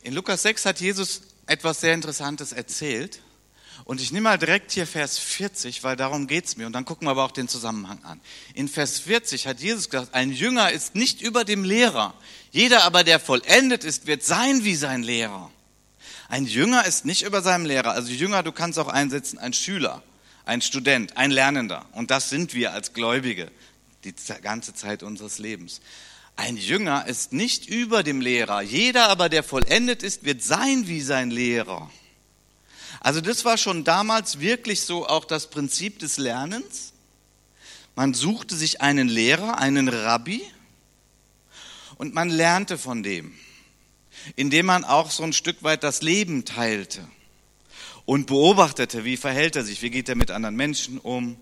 In 0.02 0.14
Lukas 0.14 0.44
6 0.44 0.66
hat 0.66 0.80
Jesus 0.80 1.22
etwas 1.46 1.82
sehr 1.82 1.94
Interessantes 1.94 2.52
erzählt. 2.52 3.22
Und 3.86 4.02
ich 4.02 4.12
nehme 4.12 4.26
mal 4.26 4.38
direkt 4.38 4.72
hier 4.72 4.86
Vers 4.86 5.18
40, 5.18 5.84
weil 5.84 5.96
darum 5.96 6.28
geht 6.28 6.46
es 6.46 6.58
mir. 6.58 6.68
Und 6.68 6.74
dann 6.74 6.86
gucken 6.86 7.08
wir 7.08 7.12
aber 7.12 7.24
auch 7.24 7.32
den 7.32 7.48
Zusammenhang 7.48 8.04
an. 8.04 8.22
In 8.54 8.68
Vers 8.68 9.00
40 9.00 9.48
hat 9.48 9.60
Jesus 9.60 9.90
gesagt, 9.90 10.14
ein 10.14 10.32
Jünger 10.32 10.72
ist 10.72 10.96
nicht 10.96 11.22
über 11.22 11.44
dem 11.44 11.64
Lehrer. 11.64 12.14
Jeder 12.52 12.84
aber, 12.84 13.04
der 13.04 13.20
vollendet 13.20 13.84
ist, 13.84 14.06
wird 14.06 14.24
sein 14.24 14.64
wie 14.64 14.76
sein 14.76 15.04
Lehrer. 15.04 15.50
Ein 16.28 16.46
Jünger 16.46 16.86
ist 16.86 17.06
nicht 17.06 17.24
über 17.24 17.42
seinem 17.42 17.66
Lehrer. 17.66 17.92
Also 17.92 18.12
Jünger, 18.12 18.44
du 18.44 18.52
kannst 18.52 18.78
auch 18.78 18.90
einsetzen, 18.90 19.40
ein 19.40 19.54
Schüler, 19.54 20.04
ein 20.46 20.62
Student, 20.62 21.18
ein 21.18 21.32
Lernender. 21.32 21.86
Und 21.94 22.12
das 22.12 22.30
sind 22.30 22.54
wir 22.54 22.74
als 22.74 22.94
Gläubige 22.94 23.52
die 24.04 24.14
ganze 24.42 24.74
Zeit 24.74 25.04
unseres 25.04 25.40
Lebens. 25.40 25.82
Ein 26.40 26.56
Jünger 26.56 27.06
ist 27.06 27.34
nicht 27.34 27.68
über 27.68 28.02
dem 28.02 28.22
Lehrer. 28.22 28.62
Jeder 28.62 29.10
aber, 29.10 29.28
der 29.28 29.44
vollendet 29.44 30.04
ist, 30.04 30.24
wird 30.24 30.42
sein 30.42 30.88
wie 30.88 31.02
sein 31.02 31.32
Lehrer. 31.32 31.92
Also 33.02 33.20
das 33.20 33.44
war 33.44 33.58
schon 33.58 33.84
damals 33.84 34.40
wirklich 34.40 34.80
so 34.80 35.06
auch 35.06 35.26
das 35.26 35.50
Prinzip 35.50 36.00
des 36.00 36.18
Lernens. 36.18 36.94
Man 37.94 38.14
suchte 38.14 38.56
sich 38.56 38.80
einen 38.80 39.10
Lehrer, 39.10 39.58
einen 39.58 39.90
Rabbi 39.90 40.42
und 41.98 42.14
man 42.14 42.30
lernte 42.30 42.78
von 42.78 43.04
dem, 43.04 43.34
indem 44.38 44.68
man 44.68 44.86
auch 44.86 45.12
so 45.12 45.24
ein 45.24 45.34
Stück 45.34 45.62
weit 45.62 45.84
das 45.84 46.02
Leben 46.02 46.46
teilte 46.46 47.06
und 48.06 48.28
beobachtete, 48.28 49.04
wie 49.04 49.18
verhält 49.18 49.58
er 49.58 49.66
sich, 49.66 49.82
wie 49.82 49.90
geht 49.90 50.08
er 50.08 50.16
mit 50.16 50.32
anderen 50.32 50.56
Menschen 50.56 51.00
um, 51.00 51.36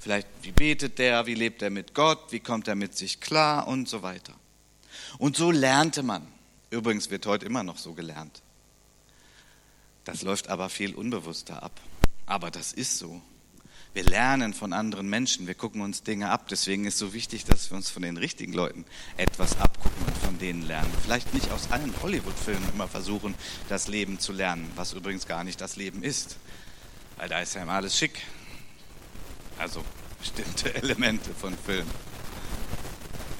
Vielleicht, 0.00 0.26
wie 0.42 0.52
betet 0.52 0.98
der, 0.98 1.26
wie 1.26 1.34
lebt 1.34 1.60
er 1.60 1.68
mit 1.68 1.94
Gott, 1.94 2.32
wie 2.32 2.40
kommt 2.40 2.66
er 2.68 2.74
mit 2.74 2.96
sich 2.96 3.20
klar 3.20 3.68
und 3.68 3.86
so 3.86 4.02
weiter. 4.02 4.34
Und 5.18 5.36
so 5.36 5.50
lernte 5.50 6.02
man. 6.02 6.26
Übrigens 6.70 7.10
wird 7.10 7.26
heute 7.26 7.44
immer 7.44 7.62
noch 7.62 7.76
so 7.76 7.92
gelernt. 7.92 8.42
Das 10.04 10.22
läuft 10.22 10.48
aber 10.48 10.70
viel 10.70 10.94
unbewusster 10.94 11.62
ab. 11.62 11.78
Aber 12.24 12.50
das 12.50 12.72
ist 12.72 12.98
so. 12.98 13.20
Wir 13.92 14.04
lernen 14.04 14.54
von 14.54 14.72
anderen 14.72 15.08
Menschen, 15.08 15.48
wir 15.48 15.54
gucken 15.54 15.82
uns 15.82 16.02
Dinge 16.02 16.30
ab. 16.30 16.46
Deswegen 16.48 16.86
ist 16.86 16.94
es 16.94 17.00
so 17.00 17.12
wichtig, 17.12 17.44
dass 17.44 17.70
wir 17.70 17.76
uns 17.76 17.90
von 17.90 18.02
den 18.02 18.16
richtigen 18.16 18.52
Leuten 18.52 18.86
etwas 19.18 19.58
abgucken 19.60 20.06
und 20.06 20.16
von 20.16 20.38
denen 20.38 20.62
lernen. 20.62 20.92
Vielleicht 21.02 21.34
nicht 21.34 21.50
aus 21.50 21.72
allen 21.72 21.92
Hollywood-Filmen 22.00 22.68
immer 22.72 22.88
versuchen, 22.88 23.34
das 23.68 23.88
Leben 23.88 24.18
zu 24.18 24.32
lernen, 24.32 24.70
was 24.76 24.92
übrigens 24.92 25.26
gar 25.26 25.44
nicht 25.44 25.60
das 25.60 25.76
Leben 25.76 26.02
ist. 26.04 26.36
Weil 27.18 27.28
da 27.28 27.40
ist 27.40 27.54
ja 27.54 27.62
immer 27.62 27.72
alles 27.72 27.98
schick. 27.98 28.22
Also 29.60 29.84
bestimmte 30.18 30.74
Elemente 30.82 31.30
von 31.38 31.56
Filmen. 31.56 31.90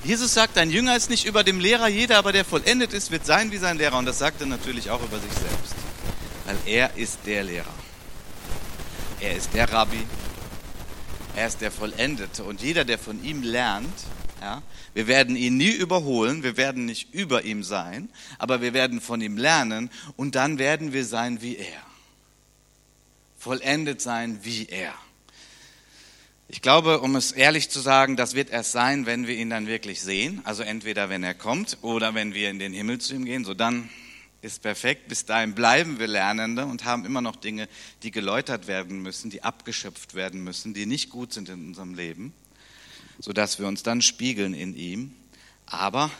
Jesus 0.05 0.33
sagt, 0.33 0.57
ein 0.57 0.71
Jünger 0.71 0.97
ist 0.97 1.11
nicht 1.11 1.27
über 1.27 1.45
dem 1.45 1.61
Lehrer, 1.61 1.89
jeder 1.89 2.19
aber 2.19 2.33
der 2.33 2.45
vollendet 2.45 2.93
ist, 2.93 3.11
wird 3.11 3.27
sein 3.27 3.53
wie 3.53 3.59
sein 3.59 3.77
Lehrer. 3.77 3.99
Und 3.99 4.07
das 4.07 4.19
sagt 4.19 4.41
er 4.41 4.47
natürlich 4.47 4.91
auch 4.91 5.03
über 5.03 5.19
sich 5.19 5.33
selbst. 5.33 5.75
Weil 6.47 6.57
er 6.67 6.97
ist 6.97 7.21
der 7.27 7.45
Lehrer. 7.45 7.75
Er 9.21 9.37
ist 9.37 9.53
der 9.53 9.71
Rabbi. 9.71 10.07
Er 11.37 11.47
ist 11.47 11.61
der 11.61 11.71
Vollendete. 11.71 12.45
Und 12.45 12.63
jeder, 12.63 12.85
der 12.85 12.99
von 12.99 13.23
ihm 13.23 13.43
lernt, 13.43 13.95
ja, 14.41 14.63
wir 14.95 15.07
werden 15.07 15.37
ihn 15.37 15.59
nie 15.59 15.71
überholen, 15.71 16.43
wir 16.43 16.57
werden 16.57 16.87
nicht 16.87 17.13
über 17.13 17.45
ihm 17.45 17.63
sein, 17.63 18.09
aber 18.39 18.63
wir 18.63 18.73
werden 18.73 19.03
von 19.03 19.21
ihm 19.21 19.37
lernen 19.37 19.91
und 20.17 20.35
dann 20.35 20.59
werden 20.59 20.95
wir 20.95 21.05
sein 21.05 21.43
wie 21.43 21.57
er. 21.57 21.83
Vollendet 23.39 24.01
sein 24.01 24.41
wie 24.43 24.67
er. 24.67 24.95
Ich 26.53 26.63
glaube, 26.63 26.99
um 26.99 27.15
es 27.15 27.31
ehrlich 27.31 27.71
zu 27.71 27.79
sagen, 27.79 28.17
das 28.17 28.35
wird 28.35 28.51
erst 28.51 28.73
sein, 28.73 29.07
wenn 29.07 29.29
wir 29.29 29.37
ihn 29.37 29.51
dann 29.51 29.69
wirklich 29.69 30.01
sehen. 30.01 30.41
Also 30.43 30.65
entweder 30.65 31.09
wenn 31.09 31.23
er 31.23 31.33
kommt 31.33 31.79
oder 31.81 32.13
wenn 32.17 32.35
wir 32.35 32.51
in 32.51 32.59
den 32.59 32.73
Himmel 32.73 33.01
zu 33.01 33.15
ihm 33.15 33.25
gehen. 33.25 33.45
So 33.45 33.55
dann 33.55 33.89
ist 34.43 34.61
perfekt. 34.61 35.07
Bis 35.07 35.25
dahin 35.25 35.55
bleiben 35.55 36.01
wir 36.01 36.09
Lernende 36.09 36.67
und 36.67 36.85
haben 36.85 37.05
immer 37.05 37.21
noch 37.21 37.37
Dinge, 37.37 37.69
die 38.03 38.11
geläutert 38.11 38.67
werden 38.67 39.01
müssen, 39.01 39.31
die 39.31 39.45
abgeschöpft 39.45 40.15
werden 40.15 40.43
müssen, 40.43 40.75
die 40.75 40.87
nicht 40.87 41.09
gut 41.09 41.33
sind 41.33 41.49
in 41.49 41.69
unserem 41.69 41.95
Leben, 41.95 42.33
sodass 43.21 43.61
wir 43.61 43.69
uns 43.69 43.85
dann 43.85 44.03
spiegeln 44.03 44.53
in 44.53 44.75
ihm. 44.75 45.15
Aber 45.67 46.11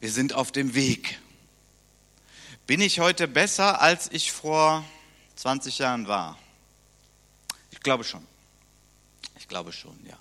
wir 0.00 0.10
sind 0.10 0.32
auf 0.32 0.52
dem 0.52 0.74
Weg. 0.74 1.18
Bin 2.66 2.80
ich 2.80 2.98
heute 2.98 3.28
besser, 3.28 3.82
als 3.82 4.10
ich 4.10 4.32
vor 4.32 4.86
20 5.34 5.80
Jahren 5.80 6.08
war? 6.08 6.38
Ich 7.72 7.80
glaube 7.80 8.04
schon. 8.04 8.26
Ich 9.38 9.48
glaube 9.48 9.72
schon, 9.72 9.98
ja. 10.06 10.18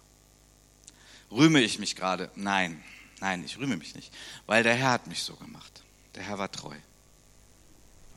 Rühme 1.32 1.62
ich 1.62 1.80
mich 1.80 1.96
gerade? 1.96 2.30
Nein, 2.36 2.84
nein, 3.20 3.44
ich 3.44 3.58
rühme 3.58 3.78
mich 3.78 3.96
nicht, 3.96 4.14
weil 4.46 4.64
der 4.64 4.76
Herr 4.76 4.92
hat 4.92 5.08
mich 5.08 5.24
so 5.24 5.36
gemacht. 5.36 5.84
Der 6.16 6.24
Herr 6.24 6.38
war 6.38 6.52
treu. 6.52 6.76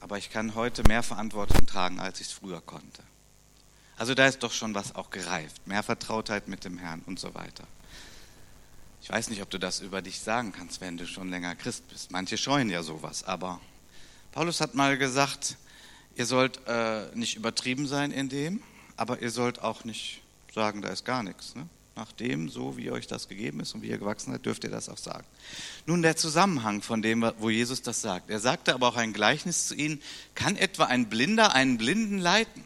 Aber 0.01 0.19
ich 0.19 0.31
kann 0.31 0.55
heute 0.55 0.83
mehr 0.85 1.03
Verantwortung 1.03 1.67
tragen, 1.67 1.99
als 1.99 2.21
ich 2.21 2.29
es 2.29 2.33
früher 2.33 2.61
konnte. 2.61 3.03
Also 3.97 4.15
da 4.15 4.27
ist 4.27 4.43
doch 4.45 4.53
schon 4.53 4.75
was 4.75 4.95
auch 4.95 5.11
gereift. 5.11 5.67
Mehr 5.67 5.83
Vertrautheit 5.83 6.47
mit 6.47 6.65
dem 6.65 6.79
Herrn 6.79 7.03
und 7.07 7.19
so 7.19 7.35
weiter. 7.35 7.65
Ich 9.03 9.11
weiß 9.11 9.31
nicht, 9.31 9.43
ob 9.43 9.51
du 9.51 9.59
das 9.59 9.81
über 9.81 10.03
dich 10.03 10.21
sagen 10.21 10.53
kannst, 10.53 10.81
wenn 10.81 10.97
du 10.97 11.07
schon 11.07 11.31
länger 11.31 11.57
Christ 11.57 11.89
bist. 11.89 12.11
Manche 12.11 12.37
scheuen 12.37 12.71
ja 12.71 12.83
sowas, 12.83 13.25
aber 13.25 13.61
Paulus 14.33 14.61
hat 14.61 14.75
mal 14.75 14.99
gesagt, 14.99 15.57
ihr 16.15 16.27
sollt 16.27 16.61
äh, 16.67 17.07
nicht 17.15 17.37
übertrieben 17.37 17.89
sein 17.89 18.13
in 18.13 18.29
dem, 18.29 18.63
aber 18.97 19.21
ihr 19.21 19.31
sollt 19.31 19.63
auch 19.63 19.85
nicht 19.85 20.21
sagen, 20.53 20.83
da 20.83 20.89
ist 20.89 21.05
gar 21.05 21.23
nichts. 21.23 21.55
Ne? 21.55 21.69
Nach 21.97 22.13
dem, 22.13 22.49
so 22.49 22.77
wie 22.77 22.91
euch 22.91 23.07
das 23.07 23.29
gegeben 23.29 23.61
ist 23.61 23.75
und 23.75 23.83
wie 23.83 23.89
ihr 23.89 23.99
gewachsen 23.99 24.33
seid, 24.33 24.47
dürft 24.47 24.65
ihr 24.65 24.71
das 24.71 24.89
auch 24.89 24.99
sagen. 24.99 25.27
Nun 25.87 26.03
der 26.03 26.17
Zusammenhang 26.17 26.81
von 26.81 27.03
dem, 27.03 27.29
wo 27.39 27.51
Jesus 27.51 27.83
das 27.83 28.01
sagt. 28.01 28.31
Er 28.31 28.39
sagte 28.39 28.75
aber 28.75 28.89
auch 28.89 28.97
ein 28.97 29.13
Gleichnis 29.13 29.67
zu 29.67 29.75
ihnen, 29.75 30.01
kann 30.35 30.57
etwa 30.57 30.85
ein 30.85 31.09
Blinder 31.09 31.55
einen 31.55 31.77
Blinden 31.77 32.19
leiten? 32.19 32.65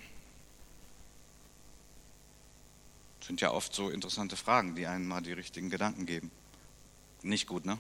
Das 3.20 3.28
sind 3.28 3.40
ja 3.40 3.52
oft 3.52 3.74
so 3.74 3.88
interessante 3.88 4.36
Fragen, 4.36 4.74
die 4.74 4.86
einem 4.86 5.06
mal 5.06 5.22
die 5.22 5.32
richtigen 5.32 5.70
Gedanken 5.70 6.06
geben. 6.06 6.30
Nicht 7.22 7.46
gut, 7.46 7.64
ne? 7.64 7.78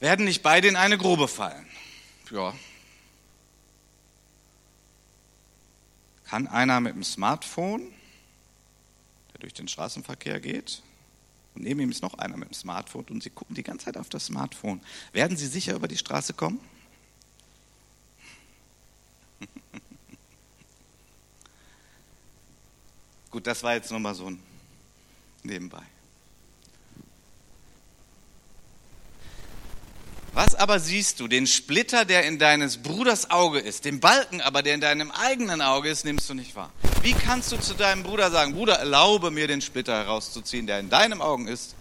Werden 0.00 0.24
nicht 0.24 0.42
beide 0.42 0.68
in 0.68 0.76
eine 0.76 0.98
Grube 0.98 1.28
fallen? 1.28 1.66
Ja. 2.30 2.54
Kann 6.28 6.46
einer 6.46 6.80
mit 6.80 6.94
dem 6.94 7.04
Smartphone, 7.04 7.92
der 9.32 9.40
durch 9.40 9.54
den 9.54 9.68
Straßenverkehr 9.68 10.40
geht, 10.40 10.82
und 11.54 11.62
neben 11.62 11.80
ihm 11.80 11.90
ist 11.90 12.02
noch 12.02 12.14
einer 12.14 12.36
mit 12.36 12.50
dem 12.50 12.54
Smartphone 12.54 13.06
und 13.06 13.22
sie 13.22 13.30
gucken 13.30 13.54
die 13.54 13.62
ganze 13.62 13.86
Zeit 13.86 13.96
auf 13.96 14.10
das 14.10 14.26
Smartphone, 14.26 14.82
werden 15.12 15.38
sie 15.38 15.46
sicher 15.46 15.74
über 15.74 15.88
die 15.88 15.96
Straße 15.96 16.34
kommen? 16.34 16.60
Gut, 23.30 23.46
das 23.46 23.62
war 23.62 23.74
jetzt 23.74 23.90
nur 23.90 24.00
mal 24.00 24.14
so 24.14 24.26
ein 24.26 24.38
Nebenbei. 25.42 25.82
Was 30.36 30.54
aber 30.54 30.80
siehst 30.80 31.20
du? 31.20 31.28
Den 31.28 31.46
Splitter, 31.46 32.04
der 32.04 32.26
in 32.26 32.38
deines 32.38 32.76
Bruders 32.82 33.30
Auge 33.30 33.58
ist, 33.58 33.86
den 33.86 34.00
Balken 34.00 34.42
aber, 34.42 34.62
der 34.62 34.74
in 34.74 34.82
deinem 34.82 35.10
eigenen 35.10 35.62
Auge 35.62 35.88
ist, 35.88 36.04
nimmst 36.04 36.28
du 36.28 36.34
nicht 36.34 36.54
wahr. 36.54 36.70
Wie 37.00 37.14
kannst 37.14 37.52
du 37.52 37.56
zu 37.56 37.72
deinem 37.72 38.02
Bruder 38.02 38.30
sagen, 38.30 38.52
Bruder, 38.52 38.74
erlaube 38.74 39.30
mir 39.30 39.48
den 39.48 39.62
Splitter 39.62 39.94
herauszuziehen, 39.94 40.66
der 40.66 40.78
in 40.78 40.90
deinem 40.90 41.22
Augen 41.22 41.48
ist, 41.48 41.74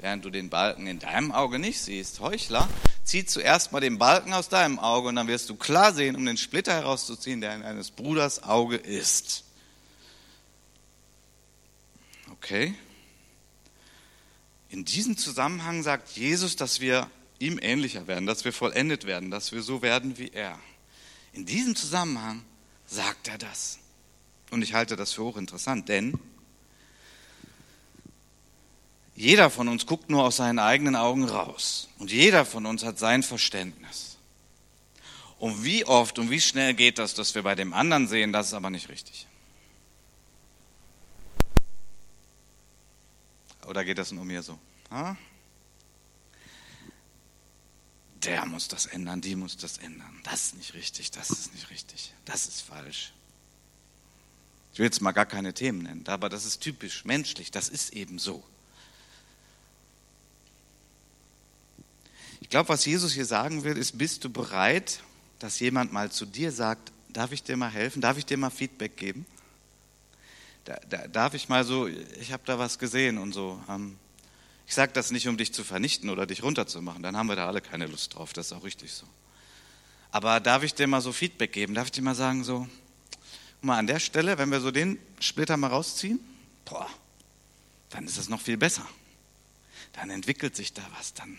während 0.00 0.24
du 0.24 0.30
den 0.30 0.50
Balken 0.50 0.88
in 0.88 0.98
deinem 0.98 1.30
Auge 1.30 1.60
nicht 1.60 1.80
siehst? 1.80 2.18
Heuchler, 2.18 2.68
zieh 3.04 3.24
zuerst 3.26 3.70
mal 3.70 3.78
den 3.78 3.98
Balken 3.98 4.32
aus 4.32 4.48
deinem 4.48 4.80
Auge 4.80 5.06
und 5.06 5.14
dann 5.14 5.28
wirst 5.28 5.48
du 5.48 5.54
klar 5.54 5.94
sehen, 5.94 6.16
um 6.16 6.26
den 6.26 6.36
Splitter 6.36 6.72
herauszuziehen, 6.72 7.40
der 7.40 7.54
in 7.54 7.62
deines 7.62 7.92
Bruders 7.92 8.42
Auge 8.42 8.74
ist. 8.74 9.44
Okay? 12.32 12.74
In 14.68 14.84
diesem 14.84 15.16
Zusammenhang 15.16 15.84
sagt 15.84 16.08
Jesus, 16.16 16.56
dass 16.56 16.80
wir 16.80 17.08
ihm 17.40 17.58
ähnlicher 17.60 18.06
werden, 18.06 18.26
dass 18.26 18.44
wir 18.44 18.52
vollendet 18.52 19.06
werden, 19.06 19.30
dass 19.30 19.50
wir 19.50 19.62
so 19.62 19.82
werden 19.82 20.18
wie 20.18 20.28
er. 20.28 20.58
In 21.32 21.46
diesem 21.46 21.74
Zusammenhang 21.74 22.44
sagt 22.86 23.28
er 23.28 23.38
das. 23.38 23.78
Und 24.50 24.62
ich 24.62 24.74
halte 24.74 24.96
das 24.96 25.12
für 25.12 25.24
hochinteressant, 25.24 25.88
denn 25.88 26.18
jeder 29.14 29.50
von 29.50 29.68
uns 29.68 29.86
guckt 29.86 30.10
nur 30.10 30.24
aus 30.24 30.36
seinen 30.36 30.58
eigenen 30.58 30.96
Augen 30.96 31.24
raus. 31.24 31.88
Und 31.98 32.10
jeder 32.10 32.44
von 32.44 32.66
uns 32.66 32.84
hat 32.84 32.98
sein 32.98 33.22
Verständnis. 33.22 34.18
Und 35.38 35.64
wie 35.64 35.84
oft 35.84 36.18
und 36.18 36.30
wie 36.30 36.40
schnell 36.40 36.74
geht 36.74 36.98
das, 36.98 37.14
dass 37.14 37.34
wir 37.34 37.42
bei 37.42 37.54
dem 37.54 37.72
anderen 37.72 38.08
sehen, 38.08 38.32
das 38.32 38.48
ist 38.48 38.54
aber 38.54 38.70
nicht 38.70 38.88
richtig. 38.88 39.26
Oder 43.66 43.84
geht 43.84 43.98
das 43.98 44.10
nur 44.10 44.24
mir 44.24 44.42
so? 44.42 44.58
Ha? 44.90 45.16
Der 48.24 48.44
muss 48.46 48.68
das 48.68 48.86
ändern, 48.86 49.20
die 49.20 49.34
muss 49.34 49.56
das 49.56 49.78
ändern. 49.78 50.20
Das 50.24 50.46
ist 50.46 50.56
nicht 50.56 50.74
richtig, 50.74 51.10
das 51.10 51.30
ist 51.30 51.54
nicht 51.54 51.70
richtig, 51.70 52.12
das 52.24 52.46
ist 52.46 52.60
falsch. 52.60 53.12
Ich 54.72 54.78
will 54.78 54.86
jetzt 54.86 55.00
mal 55.00 55.12
gar 55.12 55.26
keine 55.26 55.54
Themen 55.54 55.82
nennen, 55.82 56.06
aber 56.06 56.28
das 56.28 56.44
ist 56.44 56.60
typisch 56.60 57.04
menschlich, 57.04 57.50
das 57.50 57.68
ist 57.68 57.92
eben 57.92 58.18
so. 58.18 58.42
Ich 62.40 62.48
glaube, 62.48 62.68
was 62.68 62.84
Jesus 62.84 63.12
hier 63.12 63.26
sagen 63.26 63.64
will, 63.64 63.76
ist, 63.76 63.98
bist 63.98 64.24
du 64.24 64.30
bereit, 64.30 65.02
dass 65.38 65.60
jemand 65.60 65.92
mal 65.92 66.10
zu 66.10 66.26
dir 66.26 66.52
sagt, 66.52 66.92
darf 67.08 67.32
ich 67.32 67.42
dir 67.42 67.56
mal 67.56 67.70
helfen, 67.70 68.00
darf 68.00 68.18
ich 68.18 68.26
dir 68.26 68.36
mal 68.36 68.50
Feedback 68.50 68.96
geben? 68.96 69.26
da, 70.64 70.78
da, 70.88 71.08
darf 71.08 71.34
ich 71.34 71.48
mal 71.48 71.64
so, 71.64 71.88
ich 71.88 72.32
habe 72.32 72.42
da 72.46 72.58
was 72.58 72.78
gesehen 72.78 73.18
und 73.18 73.32
so. 73.32 73.60
Ähm, 73.68 73.96
ich 74.70 74.76
sage 74.76 74.92
das 74.92 75.10
nicht, 75.10 75.26
um 75.26 75.36
dich 75.36 75.52
zu 75.52 75.64
vernichten 75.64 76.10
oder 76.10 76.26
dich 76.26 76.44
runterzumachen, 76.44 77.02
dann 77.02 77.16
haben 77.16 77.26
wir 77.26 77.34
da 77.34 77.48
alle 77.48 77.60
keine 77.60 77.88
Lust 77.88 78.14
drauf, 78.14 78.32
das 78.32 78.46
ist 78.46 78.52
auch 78.52 78.62
richtig 78.62 78.92
so. 78.92 79.04
Aber 80.12 80.38
darf 80.38 80.62
ich 80.62 80.74
dir 80.74 80.86
mal 80.86 81.00
so 81.00 81.10
Feedback 81.10 81.52
geben? 81.52 81.74
Darf 81.74 81.86
ich 81.86 81.90
dir 81.90 82.02
mal 82.02 82.14
sagen, 82.14 82.44
so, 82.44 82.68
mal 83.62 83.78
an 83.78 83.88
der 83.88 83.98
Stelle, 83.98 84.38
wenn 84.38 84.48
wir 84.52 84.60
so 84.60 84.70
den 84.70 85.00
Splitter 85.18 85.56
mal 85.56 85.66
rausziehen, 85.66 86.20
boah, 86.66 86.88
dann 87.88 88.06
ist 88.06 88.16
es 88.16 88.28
noch 88.28 88.40
viel 88.40 88.56
besser. 88.56 88.86
Dann 89.94 90.08
entwickelt 90.08 90.54
sich 90.54 90.72
da 90.72 90.82
was, 90.96 91.14
dann. 91.14 91.36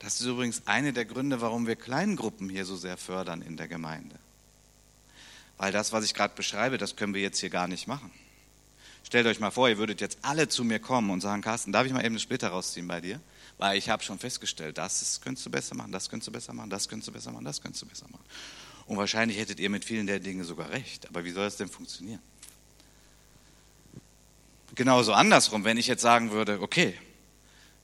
Das 0.00 0.20
ist 0.20 0.26
übrigens 0.26 0.66
eine 0.66 0.92
der 0.92 1.06
Gründe, 1.06 1.40
warum 1.40 1.66
wir 1.66 1.76
Kleingruppen 1.76 2.50
hier 2.50 2.66
so 2.66 2.76
sehr 2.76 2.98
fördern 2.98 3.40
in 3.40 3.56
der 3.56 3.68
Gemeinde. 3.68 4.18
Weil 5.56 5.72
das, 5.72 5.92
was 5.92 6.04
ich 6.04 6.12
gerade 6.12 6.34
beschreibe, 6.34 6.76
das 6.76 6.94
können 6.94 7.14
wir 7.14 7.22
jetzt 7.22 7.38
hier 7.38 7.48
gar 7.48 7.68
nicht 7.68 7.86
machen. 7.86 8.12
Stellt 9.08 9.26
euch 9.26 9.40
mal 9.40 9.50
vor, 9.50 9.70
ihr 9.70 9.78
würdet 9.78 10.02
jetzt 10.02 10.18
alle 10.20 10.48
zu 10.48 10.64
mir 10.64 10.80
kommen 10.80 11.08
und 11.08 11.22
sagen, 11.22 11.40
Carsten, 11.40 11.72
darf 11.72 11.86
ich 11.86 11.94
mal 11.94 12.00
eben 12.00 12.08
eine 12.08 12.18
Splitter 12.18 12.48
rausziehen 12.48 12.86
bei 12.86 13.00
dir? 13.00 13.22
Weil 13.56 13.78
ich 13.78 13.88
habe 13.88 14.02
schon 14.02 14.18
festgestellt, 14.18 14.76
das 14.76 15.22
könntest 15.22 15.46
du 15.46 15.50
besser 15.50 15.74
machen, 15.74 15.92
das 15.92 16.10
könntest 16.10 16.28
du 16.28 16.32
besser 16.32 16.52
machen, 16.52 16.68
das 16.68 16.90
könntest 16.90 17.08
du 17.08 17.12
besser 17.12 17.32
machen, 17.32 17.46
das 17.46 17.62
könntest 17.62 17.80
du 17.80 17.86
besser 17.86 18.04
machen. 18.10 18.22
Und 18.84 18.98
wahrscheinlich 18.98 19.38
hättet 19.38 19.60
ihr 19.60 19.70
mit 19.70 19.86
vielen 19.86 20.06
der 20.06 20.20
Dinge 20.20 20.44
sogar 20.44 20.68
recht. 20.68 21.08
Aber 21.08 21.24
wie 21.24 21.30
soll 21.30 21.44
das 21.44 21.56
denn 21.56 21.70
funktionieren? 21.70 22.20
Genauso 24.74 25.14
andersrum, 25.14 25.64
wenn 25.64 25.78
ich 25.78 25.86
jetzt 25.86 26.02
sagen 26.02 26.30
würde, 26.30 26.60
okay, 26.60 26.92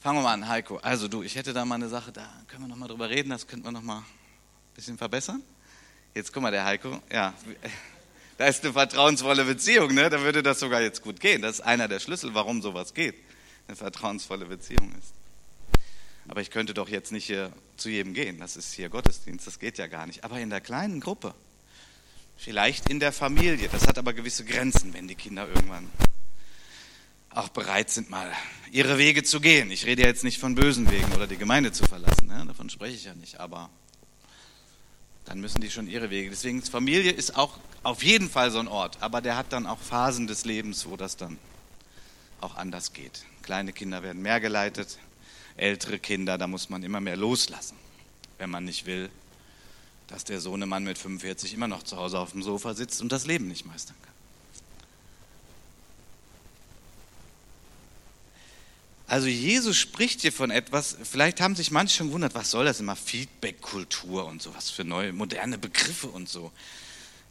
fangen 0.01 0.19
wir 0.19 0.25
mal 0.25 0.35
an, 0.35 0.47
Heiko. 0.47 0.77
Also 0.77 1.09
du, 1.09 1.23
ich 1.23 1.37
hätte 1.37 1.55
da 1.55 1.65
mal 1.65 1.77
eine 1.77 1.89
Sache, 1.89 2.13
da 2.13 2.29
können 2.49 2.65
wir 2.65 2.69
noch 2.69 2.77
mal 2.77 2.87
drüber 2.87 3.09
reden, 3.09 3.31
das 3.31 3.47
könnten 3.47 3.65
wir 3.65 3.73
noch 3.73 3.81
mal 3.81 4.01
ein 4.01 4.05
bisschen 4.75 4.99
verbessern. 4.99 5.43
Jetzt 6.15 6.35
guck 6.35 6.43
mal, 6.43 6.51
der 6.51 6.67
Heiko, 6.67 7.01
ja, 7.11 7.33
da 8.37 8.47
ist 8.47 8.64
eine 8.64 8.73
vertrauensvolle 8.73 9.44
Beziehung, 9.44 9.94
ne? 9.94 10.11
da 10.11 10.20
würde 10.20 10.42
das 10.42 10.61
sogar 10.61 10.81
jetzt 10.81 11.03
gut 11.03 11.20
gehen. 11.20 11.42
Das 11.42 11.57
ist 11.57 11.61
einer 11.61 11.88
der 11.88 12.01
Schlüssel, 12.01 12.35
warum 12.35 12.62
sowas 12.62 12.94
geht, 12.94 13.14
eine 13.68 13.77
vertrauensvolle 13.77 14.47
Beziehung 14.47 14.92
ist. 14.99 15.12
Aber 16.27 16.40
ich 16.40 16.51
könnte 16.51 16.75
doch 16.75 16.88
jetzt 16.88 17.12
nicht 17.12 17.27
hier 17.27 17.53
zu 17.77 17.90
jedem 17.90 18.14
gehen, 18.14 18.38
das 18.38 18.57
ist 18.57 18.73
hier 18.73 18.88
Gottesdienst, 18.88 19.47
das 19.47 19.59
geht 19.59 19.79
ja 19.79 19.87
gar 19.87 20.07
nicht. 20.07 20.25
Aber 20.25 20.40
in 20.40 20.51
der 20.51 20.61
kleinen 20.61 21.01
Gruppe, 21.01 21.35
vielleicht 22.37 22.88
in 22.88 22.99
der 22.99 23.12
Familie, 23.12 23.68
das 23.68 23.87
hat 23.87 23.99
aber 23.99 24.14
gewisse 24.14 24.44
Grenzen, 24.44 24.94
wenn 24.94 25.07
die 25.07 25.16
Kinder 25.16 25.47
irgendwann 25.47 25.88
auch 27.31 27.49
bereit 27.49 27.90
sind, 27.90 28.11
mal 28.11 28.33
ihre 28.70 28.97
Wege 28.97 29.23
zu 29.23 29.40
gehen. 29.40 29.70
Ich 29.70 29.87
rede 29.87 30.03
ja 30.03 30.09
jetzt 30.09 30.25
nicht 30.25 30.38
von 30.38 30.55
bösen 30.55 30.90
Wegen 30.90 31.12
oder 31.12 31.27
die 31.27 31.37
Gemeinde 31.37 31.73
zu 31.73 31.85
verlassen, 31.85 32.29
ne? 32.29 32.44
davon 32.47 32.70
spreche 32.70 32.94
ich 32.94 33.05
ja 33.05 33.14
nicht, 33.14 33.38
aber 33.38 33.70
dann 35.25 35.41
müssen 35.41 35.61
die 35.61 35.71
schon 35.71 35.89
ihre 35.89 36.11
Wege. 36.11 36.31
Deswegen 36.31 36.63
Familie 36.63 37.13
ist 37.13 37.37
auch 37.37 37.59
auf 37.83 38.03
jeden 38.03 38.31
Fall 38.31 38.51
so 38.51 38.59
ein 38.59 38.69
Ort, 38.69 38.99
aber 39.01 39.21
der 39.21 39.37
hat 39.37 39.53
dann 39.53 39.67
auch 39.67 39.79
Phasen 39.79 40.27
des 40.27 40.45
Lebens, 40.45 40.87
wo 40.89 40.97
das 40.97 41.17
dann 41.17 41.39
auch 42.41 42.57
anders 42.57 42.93
geht. 42.93 43.25
Kleine 43.43 43.73
Kinder 43.73 44.03
werden 44.03 44.23
mehr 44.23 44.41
geleitet, 44.41 44.99
ältere 45.57 45.99
Kinder, 45.99 46.39
da 46.39 46.47
muss 46.47 46.71
man 46.71 46.83
immer 46.83 47.01
mehr 47.01 47.17
loslassen, 47.17 47.77
wenn 48.39 48.51
man 48.51 48.65
nicht 48.65 48.87
will, 48.87 49.11
dass 50.09 50.25
der 50.25 50.41
Sohnemann 50.41 50.85
mit 50.85 50.99
45 50.99 51.55
immer 51.55 51.69
noch 51.69 51.83
zu 51.83 51.97
Hause 51.97 52.19
auf 52.19 52.33
dem 52.33 52.43
Sofa 52.43 52.75
sitzt 52.75 53.01
und 53.01 53.13
das 53.13 53.27
Leben 53.27 53.49
nicht 53.49 53.65
meistern 53.67 53.97
kann. 54.03 54.13
Also 59.14 59.29
Jesus 59.29 59.77
spricht 59.77 60.22
hier 60.22 60.33
von 60.33 60.50
etwas, 60.50 60.96
vielleicht 61.05 61.40
haben 61.40 61.55
sich 61.55 61.70
manche 61.70 61.98
schon 61.98 62.09
gewundert, 62.09 62.35
was 62.35 62.50
soll 62.50 62.64
das 62.64 62.81
immer, 62.81 62.96
Feedback-Kultur 62.96 64.27
und 64.27 64.42
so, 64.42 64.53
was 64.57 64.70
für 64.70 64.83
neue, 64.83 65.12
moderne 65.12 65.57
Begriffe 65.57 66.09
und 66.09 66.29
so. 66.29 66.50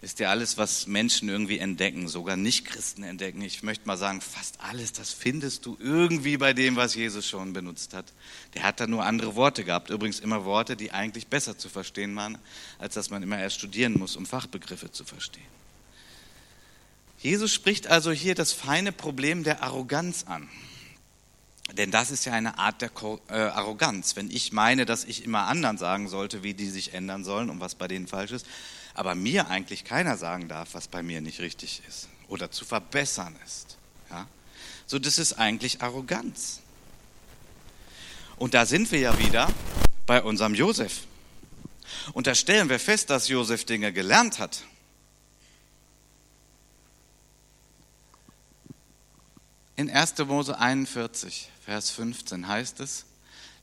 Ist 0.02 0.20
ja 0.20 0.30
alles, 0.30 0.58
was 0.58 0.88
Menschen 0.88 1.28
irgendwie 1.28 1.58
entdecken, 1.58 2.08
sogar 2.08 2.38
Nicht-Christen 2.38 3.04
entdecken. 3.04 3.42
Ich 3.42 3.64
möchte 3.64 3.86
mal 3.86 3.98
sagen, 3.98 4.22
fast 4.22 4.62
alles, 4.62 4.94
das 4.94 5.12
findest 5.12 5.66
du 5.66 5.76
irgendwie 5.78 6.38
bei 6.38 6.54
dem, 6.54 6.78
was 6.78 6.96
Jesus 6.96 7.28
schon 7.28 7.52
benutzt 7.52 7.94
hat. 7.94 8.06
Der 8.54 8.64
hat 8.64 8.80
da 8.80 8.88
nur 8.88 9.04
andere 9.04 9.36
Worte 9.36 9.66
gehabt. 9.66 9.90
Übrigens 9.90 10.22
immer 10.22 10.46
Worte, 10.46 10.78
die 10.78 10.92
eigentlich 10.92 11.28
besser 11.28 11.58
zu 11.58 11.68
verstehen 11.68 12.16
waren, 12.16 12.38
als 12.80 12.94
dass 12.94 13.10
man 13.10 13.22
immer 13.24 13.40
erst 13.40 13.58
studieren 13.58 14.00
muss, 14.00 14.16
um 14.16 14.26
Fachbegriffe 14.26 14.90
zu 14.90 15.04
verstehen. 15.04 15.44
Jesus 17.20 17.54
spricht 17.54 17.88
also 17.88 18.14
hier 18.14 18.36
das 18.36 18.54
feine 18.54 18.94
Problem 18.94 19.44
der 19.44 19.64
Arroganz 19.64 20.24
an. 20.24 20.48
Denn 21.74 21.90
das 21.90 22.12
ist 22.12 22.26
ja 22.26 22.34
eine 22.34 22.60
Art 22.60 22.82
der 22.82 22.92
äh, 23.30 23.34
Arroganz, 23.34 24.16
wenn 24.16 24.30
ich 24.30 24.52
meine, 24.52 24.86
dass 24.86 25.04
ich 25.06 25.26
immer 25.26 25.48
anderen 25.48 25.80
sagen 25.80 26.08
sollte, 26.08 26.44
wie 26.44 26.54
die 26.54 26.70
sich 26.70 26.94
ändern 26.94 27.24
sollen 27.24 27.50
und 27.50 27.60
was 27.60 27.74
bei 27.74 27.88
denen 27.88 28.08
falsch 28.08 28.32
ist, 28.32 28.46
aber 28.94 29.16
mir 29.16 29.48
eigentlich 29.48 29.84
keiner 29.84 30.18
sagen 30.18 30.48
darf, 30.48 30.76
was 30.76 30.88
bei 30.88 31.02
mir 31.02 31.20
nicht 31.20 31.40
richtig 31.40 31.82
ist 31.88 32.10
oder 32.28 32.52
zu 32.52 32.64
verbessern 32.64 33.36
ist. 33.44 33.78
Ja? 34.12 34.28
So, 34.86 35.00
das 35.00 35.18
ist 35.18 35.34
eigentlich 35.34 35.82
Arroganz. 35.82 36.60
Und 38.38 38.54
da 38.54 38.68
sind 38.68 38.92
wir 38.92 39.00
ja 39.00 39.18
wieder, 39.18 39.52
Bei 40.06 40.22
unserem 40.22 40.54
Josef. 40.54 41.08
Und 42.12 42.28
da 42.28 42.36
stellen 42.36 42.68
wir 42.68 42.80
fest, 42.80 43.10
dass 43.10 43.30
Josef 43.30 43.64
Dinge 43.64 43.94
gelernt 43.94 44.38
hat. 44.38 44.64
In 49.78 49.90
1. 49.90 50.18
Mose 50.20 50.60
41, 50.60 51.50
Vers 51.66 51.92
15 51.92 52.48
heißt 52.48 52.82
es, 52.82 53.06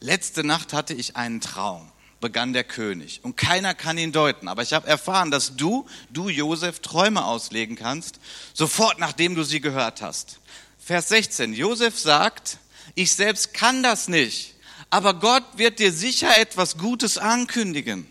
letzte 0.00 0.42
Nacht 0.42 0.72
hatte 0.72 0.94
ich 0.94 1.16
einen 1.16 1.42
Traum, 1.42 1.92
begann 2.20 2.54
der 2.54 2.64
König, 2.64 3.20
und 3.22 3.36
keiner 3.36 3.74
kann 3.74 3.98
ihn 3.98 4.10
deuten, 4.12 4.48
aber 4.48 4.62
ich 4.62 4.72
habe 4.72 4.88
erfahren, 4.88 5.30
dass 5.30 5.56
du, 5.56 5.86
du 6.08 6.30
Josef, 6.30 6.80
Träume 6.80 7.26
auslegen 7.26 7.76
kannst, 7.76 8.18
sofort 8.54 8.98
nachdem 8.98 9.34
du 9.34 9.42
sie 9.42 9.60
gehört 9.60 10.00
hast. 10.00 10.40
Vers 10.78 11.08
16, 11.08 11.52
Josef 11.52 11.98
sagt, 11.98 12.56
ich 12.94 13.12
selbst 13.12 13.52
kann 13.52 13.82
das 13.82 14.08
nicht, 14.08 14.54
aber 14.88 15.12
Gott 15.12 15.44
wird 15.56 15.78
dir 15.78 15.92
sicher 15.92 16.38
etwas 16.38 16.78
Gutes 16.78 17.18
ankündigen. 17.18 18.06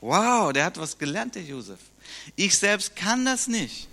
Wow, 0.00 0.52
der 0.52 0.64
hat 0.64 0.78
was 0.78 0.98
gelernt, 0.98 1.36
der 1.36 1.44
Josef. 1.44 1.78
Ich 2.34 2.58
selbst 2.58 2.96
kann 2.96 3.24
das 3.24 3.46
nicht. 3.46 3.86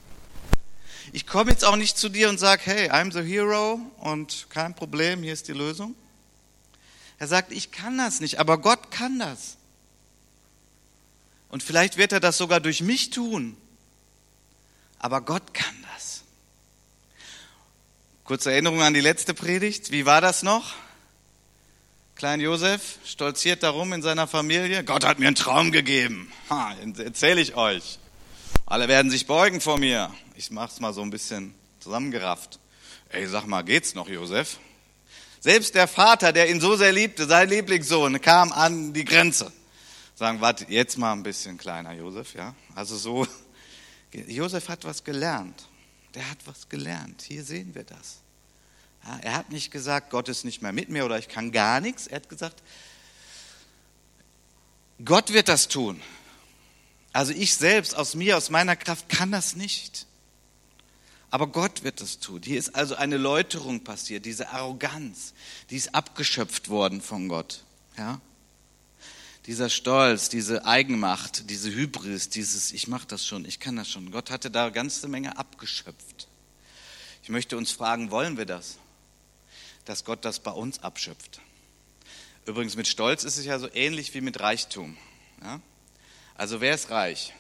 Ich 1.12 1.26
komme 1.26 1.52
jetzt 1.52 1.66
auch 1.66 1.76
nicht 1.76 1.98
zu 1.98 2.10
dir 2.10 2.30
und 2.30 2.38
sage, 2.38 2.62
hey, 2.66 2.92
I'm 2.92 3.12
the 3.12 3.22
hero 3.22 3.80
und 3.98 4.48
kein 4.50 4.76
Problem, 4.76 5.24
hier 5.24 5.34
ist 5.34 5.48
die 5.48 5.54
Lösung. 5.54 5.96
Er 7.18 7.28
sagt, 7.28 7.52
ich 7.52 7.72
kann 7.72 7.98
das 7.98 8.20
nicht, 8.20 8.40
aber 8.40 8.58
Gott 8.58 8.92
kann 8.92 9.20
das. 9.20 9.58
Und 11.50 11.64
vielleicht 11.64 11.98
wird 11.98 12.12
er 12.12 12.20
das 12.20 12.38
sogar 12.38 12.60
durch 12.60 12.82
mich 12.82 13.10
tun. 13.10 13.58
Aber 15.00 15.22
Gott 15.22 15.54
kann 15.54 15.76
das. 15.94 16.22
Kurze 18.24 18.52
Erinnerung 18.52 18.82
an 18.82 18.94
die 18.94 19.02
letzte 19.02 19.34
Predigt. 19.34 19.92
Wie 19.92 20.06
war 20.06 20.22
das 20.22 20.44
noch? 20.44 20.76
Klein 22.16 22.42
Josef 22.42 23.00
stolziert 23.06 23.64
darum 23.64 23.94
in 23.94 24.02
seiner 24.02 24.28
Familie. 24.28 24.84
Gott 24.84 25.06
hat 25.06 25.20
mir 25.20 25.28
einen 25.28 25.36
Traum 25.36 25.72
gegeben. 25.72 26.32
Ha, 26.50 26.76
erzähle 26.98 27.42
ich 27.42 27.56
euch. 27.56 27.99
Alle 28.70 28.88
werden 28.88 29.10
sich 29.10 29.26
beugen 29.26 29.62
vor 29.62 29.80
mir. 29.80 30.14
Ich 30.36 30.52
mach's 30.52 30.80
mal 30.80 30.94
so 30.94 31.02
ein 31.02 31.10
bisschen 31.10 31.56
zusammengerafft. 31.80 32.60
Ey, 33.10 33.26
sag 33.26 33.48
mal, 33.48 33.64
geht's 33.64 33.96
noch, 33.96 34.08
Josef? 34.08 34.60
Selbst 35.40 35.74
der 35.74 35.88
Vater, 35.88 36.32
der 36.32 36.52
ihn 36.52 36.62
so 36.62 36.76
sehr 36.76 36.92
liebte, 36.92 37.26
sein 37.26 37.50
Lieblingssohn, 37.50 38.22
kam 38.22 38.52
an 38.52 38.94
die 38.94 39.06
Grenze. 39.06 39.52
Sagen, 40.14 40.40
warte, 40.40 40.68
jetzt 40.70 41.00
mal 41.00 41.14
ein 41.14 41.24
bisschen 41.24 41.58
kleiner, 41.58 41.94
Josef, 41.94 42.36
ja? 42.36 42.54
Also 42.76 42.96
so, 42.96 43.26
Josef 44.14 44.70
hat 44.70 44.84
was 44.84 45.04
gelernt. 45.04 45.68
Der 46.14 46.30
hat 46.30 46.38
was 46.46 46.70
gelernt. 46.70 47.24
Hier 47.24 47.44
sehen 47.44 47.74
wir 47.74 47.86
das. 47.86 48.20
Ja, 49.04 49.18
er 49.24 49.34
hat 49.34 49.52
nicht 49.52 49.72
gesagt, 49.72 50.12
Gott 50.12 50.30
ist 50.30 50.46
nicht 50.46 50.62
mehr 50.62 50.74
mit 50.74 50.90
mir 50.90 51.06
oder 51.06 51.18
ich 51.18 51.28
kann 51.28 51.52
gar 51.52 51.82
nichts. 51.82 52.06
Er 52.06 52.18
hat 52.18 52.30
gesagt, 52.30 52.62
Gott 55.04 55.34
wird 55.34 55.48
das 55.48 55.70
tun. 55.70 56.00
Also 57.12 57.34
ich 57.34 57.56
selbst 57.56 57.96
aus 57.96 58.16
mir, 58.16 58.38
aus 58.38 58.50
meiner 58.50 58.76
Kraft 58.76 59.10
kann 59.10 59.32
das 59.32 59.56
nicht. 59.56 60.06
Aber 61.32 61.48
Gott 61.48 61.84
wird 61.84 62.02
das 62.02 62.20
tun. 62.20 62.42
Hier 62.44 62.58
ist 62.58 62.76
also 62.76 62.96
eine 62.96 63.18
Läuterung 63.18 63.84
passiert, 63.84 64.26
diese 64.26 64.50
Arroganz, 64.50 65.34
die 65.70 65.76
ist 65.76 65.94
abgeschöpft 65.94 66.70
worden 66.70 67.02
von 67.02 67.28
Gott. 67.28 67.64
Ja? 67.98 68.20
Dieser 69.46 69.70
Stolz, 69.70 70.30
diese 70.30 70.66
Eigenmacht, 70.66 71.50
diese 71.50 71.72
Hybris, 71.72 72.30
dieses 72.30 72.72
Ich 72.72 72.88
mache 72.88 73.08
das 73.08 73.26
schon, 73.26 73.46
ich 73.46 73.60
kann 73.60 73.76
das 73.76 73.90
schon. 73.90 74.12
Gott 74.12 74.32
hatte 74.32 74.52
da 74.52 74.64
eine 74.64 74.72
ganze 74.72 75.08
Menge 75.08 75.38
abgeschöpft. 75.38 76.28
Ich 77.24 77.30
möchte 77.30 77.58
uns 77.58 77.72
fragen, 77.72 78.12
wollen 78.12 78.38
wir 78.38 78.46
das? 78.46 78.78
Dass 79.86 80.06
Gott 80.06 80.26
das 80.26 80.40
bei 80.40 80.52
uns 80.52 80.80
abschöpft. 80.80 81.42
Übrigens 82.46 82.76
mit 82.76 82.88
Stolz 82.88 83.24
ist 83.24 83.38
es 83.38 83.46
ja 83.46 83.60
so 83.60 83.72
ähnlich 83.74 84.14
wie 84.16 84.22
mit 84.22 84.40
Reichtum. 84.40 84.98
Ja? 85.44 85.62
Also 86.40 86.62
wer 86.62 86.74
ist 86.74 86.90
reich? 86.90 87.34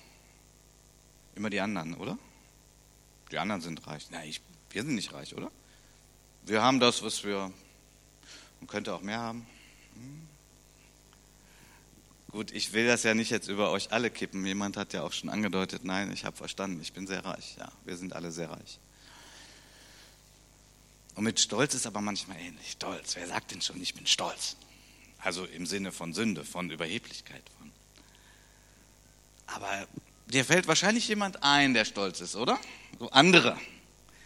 Immer 1.33 1.49
die 1.49 1.61
anderen, 1.61 1.93
oder? 1.93 2.17
Die 3.31 3.37
anderen 3.37 3.61
sind 3.61 3.87
reich. 3.87 4.11
Nein, 4.11 4.27
ich, 4.27 4.41
wir 4.71 4.83
sind 4.83 4.93
nicht 4.93 5.13
reich, 5.13 5.33
oder? 5.33 5.49
Wir 6.43 6.61
haben 6.61 6.81
das, 6.81 7.01
was 7.01 7.23
wir, 7.23 7.53
man 8.59 8.67
könnte 8.67 8.93
auch 8.93 8.99
mehr 8.99 9.19
haben. 9.19 9.47
Hm. 9.93 10.27
Gut, 12.31 12.51
ich 12.51 12.73
will 12.73 12.87
das 12.87 13.03
ja 13.03 13.13
nicht 13.13 13.29
jetzt 13.29 13.47
über 13.47 13.71
euch 13.71 13.93
alle 13.93 14.11
kippen. 14.11 14.45
Jemand 14.45 14.75
hat 14.75 14.91
ja 14.91 15.03
auch 15.03 15.13
schon 15.13 15.29
angedeutet, 15.29 15.85
nein, 15.85 16.11
ich 16.11 16.25
habe 16.25 16.35
verstanden, 16.35 16.81
ich 16.81 16.91
bin 16.91 17.07
sehr 17.07 17.23
reich. 17.23 17.55
Ja, 17.57 17.71
wir 17.85 17.95
sind 17.95 18.11
alle 18.11 18.33
sehr 18.33 18.51
reich. 18.51 18.79
Und 21.15 21.23
mit 21.23 21.39
Stolz 21.39 21.73
ist 21.73 21.87
aber 21.87 22.01
manchmal 22.01 22.37
ähnlich. 22.41 22.71
Stolz, 22.71 23.15
wer 23.15 23.27
sagt 23.27 23.51
denn 23.51 23.61
schon, 23.61 23.81
ich 23.81 23.93
bin 23.93 24.05
stolz? 24.05 24.57
Also 25.19 25.45
im 25.45 25.65
Sinne 25.65 25.93
von 25.93 26.13
Sünde, 26.13 26.43
von 26.43 26.69
Überheblichkeit, 26.69 27.43
aber 29.55 29.87
dir 30.27 30.45
fällt 30.45 30.67
wahrscheinlich 30.67 31.07
jemand 31.07 31.43
ein, 31.43 31.73
der 31.73 31.85
stolz 31.85 32.21
ist, 32.21 32.35
oder? 32.35 32.59
So 32.99 33.09
andere. 33.11 33.57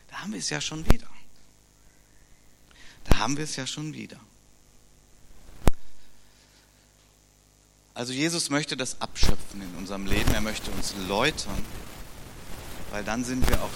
Da 0.09 0.17
haben 0.17 0.31
wir 0.31 0.39
es 0.39 0.49
ja 0.49 0.61
schon 0.61 0.85
wieder. 0.89 1.07
Da 3.05 3.17
haben 3.17 3.37
wir 3.37 3.43
es 3.43 3.55
ja 3.55 3.67
schon 3.67 3.93
wieder. 3.93 4.19
Also 7.95 8.11
Jesus 8.11 8.49
möchte 8.49 8.75
das 8.75 9.01
abschöpfen 9.01 9.61
in 9.61 9.75
unserem 9.75 10.05
Leben. 10.05 10.33
Er 10.33 10.41
möchte 10.41 10.71
uns 10.71 10.95
läutern, 11.07 11.63
weil 12.89 13.03
dann 13.03 13.23
sind 13.23 13.47
wir 13.47 13.61
auch 13.61 13.69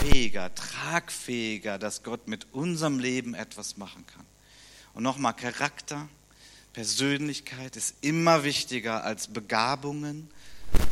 fähiger, 0.00 0.52
tragfähiger, 0.54 1.78
dass 1.78 2.02
Gott 2.02 2.26
mit 2.26 2.46
unserem 2.52 2.98
Leben 2.98 3.34
etwas 3.34 3.76
machen 3.76 4.04
kann. 4.06 4.26
Und 4.94 5.04
nochmal, 5.04 5.34
Charakter, 5.34 6.08
Persönlichkeit 6.72 7.76
ist 7.76 7.94
immer 8.00 8.44
wichtiger 8.44 9.04
als 9.04 9.28
Begabungen, 9.28 10.28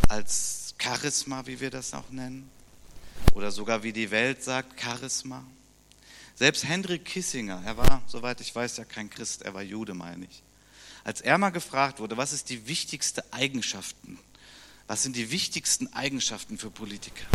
als 0.08 0.74
Charisma, 0.78 1.46
wie 1.46 1.60
wir 1.60 1.70
das 1.70 1.94
auch 1.94 2.10
nennen, 2.10 2.50
oder 3.34 3.50
sogar 3.50 3.82
wie 3.82 3.92
die 3.92 4.10
Welt 4.10 4.42
sagt, 4.42 4.80
Charisma. 4.80 5.44
Selbst 6.34 6.64
Hendrik 6.64 7.04
Kissinger, 7.04 7.62
er 7.64 7.76
war, 7.76 8.02
soweit 8.06 8.40
ich 8.40 8.54
weiß, 8.54 8.78
ja 8.78 8.84
kein 8.84 9.10
Christ, 9.10 9.42
er 9.42 9.54
war 9.54 9.62
Jude, 9.62 9.94
meine 9.94 10.24
ich. 10.24 10.42
Als 11.04 11.20
er 11.20 11.38
mal 11.38 11.50
gefragt 11.50 12.00
wurde, 12.00 12.16
was 12.16 12.32
ist 12.32 12.48
die 12.50 12.66
wichtigste 12.66 13.24
Eigenschaften, 13.32 14.18
was 14.86 15.02
sind 15.02 15.16
die 15.16 15.30
wichtigsten 15.30 15.92
Eigenschaften 15.92 16.58
für 16.58 16.70
Politiker? 16.70 17.26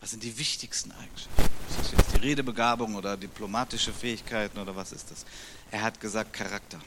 Was 0.00 0.10
sind 0.10 0.22
die 0.22 0.38
wichtigsten 0.38 0.92
Eigenschaften? 0.92 1.42
Ist 1.70 1.78
das 1.78 1.92
jetzt 1.92 2.12
die 2.14 2.20
Redebegabung 2.20 2.94
oder 2.94 3.16
diplomatische 3.16 3.92
Fähigkeiten 3.92 4.58
oder 4.58 4.76
was 4.76 4.92
ist 4.92 5.10
das? 5.10 5.24
Er 5.70 5.82
hat 5.82 6.00
gesagt 6.00 6.32
Charakter. 6.32 6.78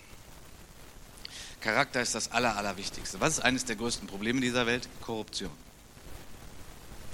Charakter 1.62 2.02
ist 2.02 2.16
das 2.16 2.32
Aller, 2.32 2.58
Allerwichtigste. 2.58 3.20
Was 3.20 3.38
ist 3.38 3.40
eines 3.42 3.66
der 3.66 3.76
größten 3.76 4.08
Probleme 4.08 4.42
dieser 4.42 4.66
Welt? 4.66 4.90
Korruption. 5.00 5.52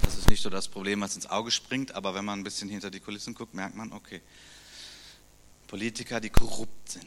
Das 0.00 0.16
ist 0.16 0.28
nicht 0.30 0.42
so 0.42 0.48
das 0.48 0.68
Problem, 0.68 1.02
was 1.02 1.14
ins 1.14 1.26
Auge 1.26 1.50
springt, 1.50 1.94
aber 1.94 2.14
wenn 2.14 2.24
man 2.24 2.40
ein 2.40 2.44
bisschen 2.44 2.70
hinter 2.70 2.90
die 2.90 3.00
Kulissen 3.00 3.34
guckt, 3.34 3.52
merkt 3.52 3.76
man, 3.76 3.92
okay, 3.92 4.22
Politiker, 5.66 6.18
die 6.18 6.30
korrupt 6.30 6.90
sind. 6.90 7.06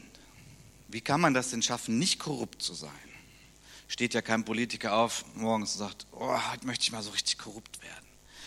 Wie 0.86 1.00
kann 1.00 1.20
man 1.20 1.34
das 1.34 1.50
denn 1.50 1.62
schaffen, 1.62 1.98
nicht 1.98 2.20
korrupt 2.20 2.62
zu 2.62 2.74
sein? 2.74 2.90
Steht 3.88 4.14
ja 4.14 4.22
kein 4.22 4.44
Politiker 4.44 4.94
auf 4.94 5.24
morgens 5.34 5.72
und 5.72 5.78
sagt, 5.78 6.06
oh, 6.12 6.38
heute 6.52 6.64
möchte 6.64 6.84
ich 6.84 6.92
mal 6.92 7.02
so 7.02 7.10
richtig 7.10 7.38
korrupt 7.38 7.82
werden. 7.82 8.06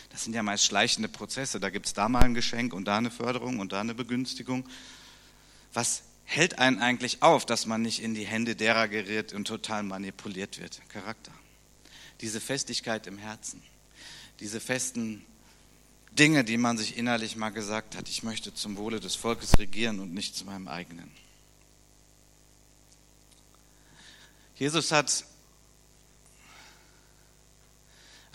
Das 0.10 0.24
sind 0.24 0.34
ja 0.34 0.42
meist 0.42 0.64
schleichende 0.64 1.10
Prozesse. 1.10 1.60
Da 1.60 1.70
gibt 1.70 1.88
es 1.88 1.94
da 1.94 2.08
mal 2.08 2.24
ein 2.24 2.34
Geschenk 2.34 2.74
und 2.74 2.86
da 2.86 2.98
eine 2.98 3.12
Förderung 3.12 3.60
und 3.60 3.74
da 3.74 3.82
eine 3.82 3.94
Begünstigung. 3.94 4.66
Was 5.74 6.04
hält 6.26 6.60
einen 6.60 6.80
eigentlich 6.80 7.22
auf, 7.22 7.46
dass 7.46 7.66
man 7.66 7.82
nicht 7.82 8.02
in 8.02 8.14
die 8.14 8.26
Hände 8.26 8.56
derer 8.56 8.88
gerät 8.88 9.34
und 9.34 9.46
total 9.46 9.84
manipuliert 9.84 10.60
wird? 10.60 10.82
Charakter. 10.90 11.32
Diese 12.22 12.42
Festigkeit 12.42 13.08
im 13.08 13.18
Herzen, 13.18 13.62
diese 14.40 14.60
festen 14.60 15.26
Dinge, 16.12 16.44
die 16.44 16.58
man 16.58 16.78
sich 16.78 16.98
innerlich 16.98 17.36
mal 17.36 17.50
gesagt 17.50 17.96
hat, 17.96 18.10
ich 18.10 18.24
möchte 18.24 18.54
zum 18.54 18.78
Wohle 18.78 19.00
des 19.00 19.16
Volkes 19.16 19.60
regieren 19.60 20.00
und 20.00 20.14
nicht 20.14 20.36
zu 20.36 20.46
meinem 20.46 20.68
eigenen. 20.68 21.12
Jesus 24.56 24.92
hat 24.92 25.26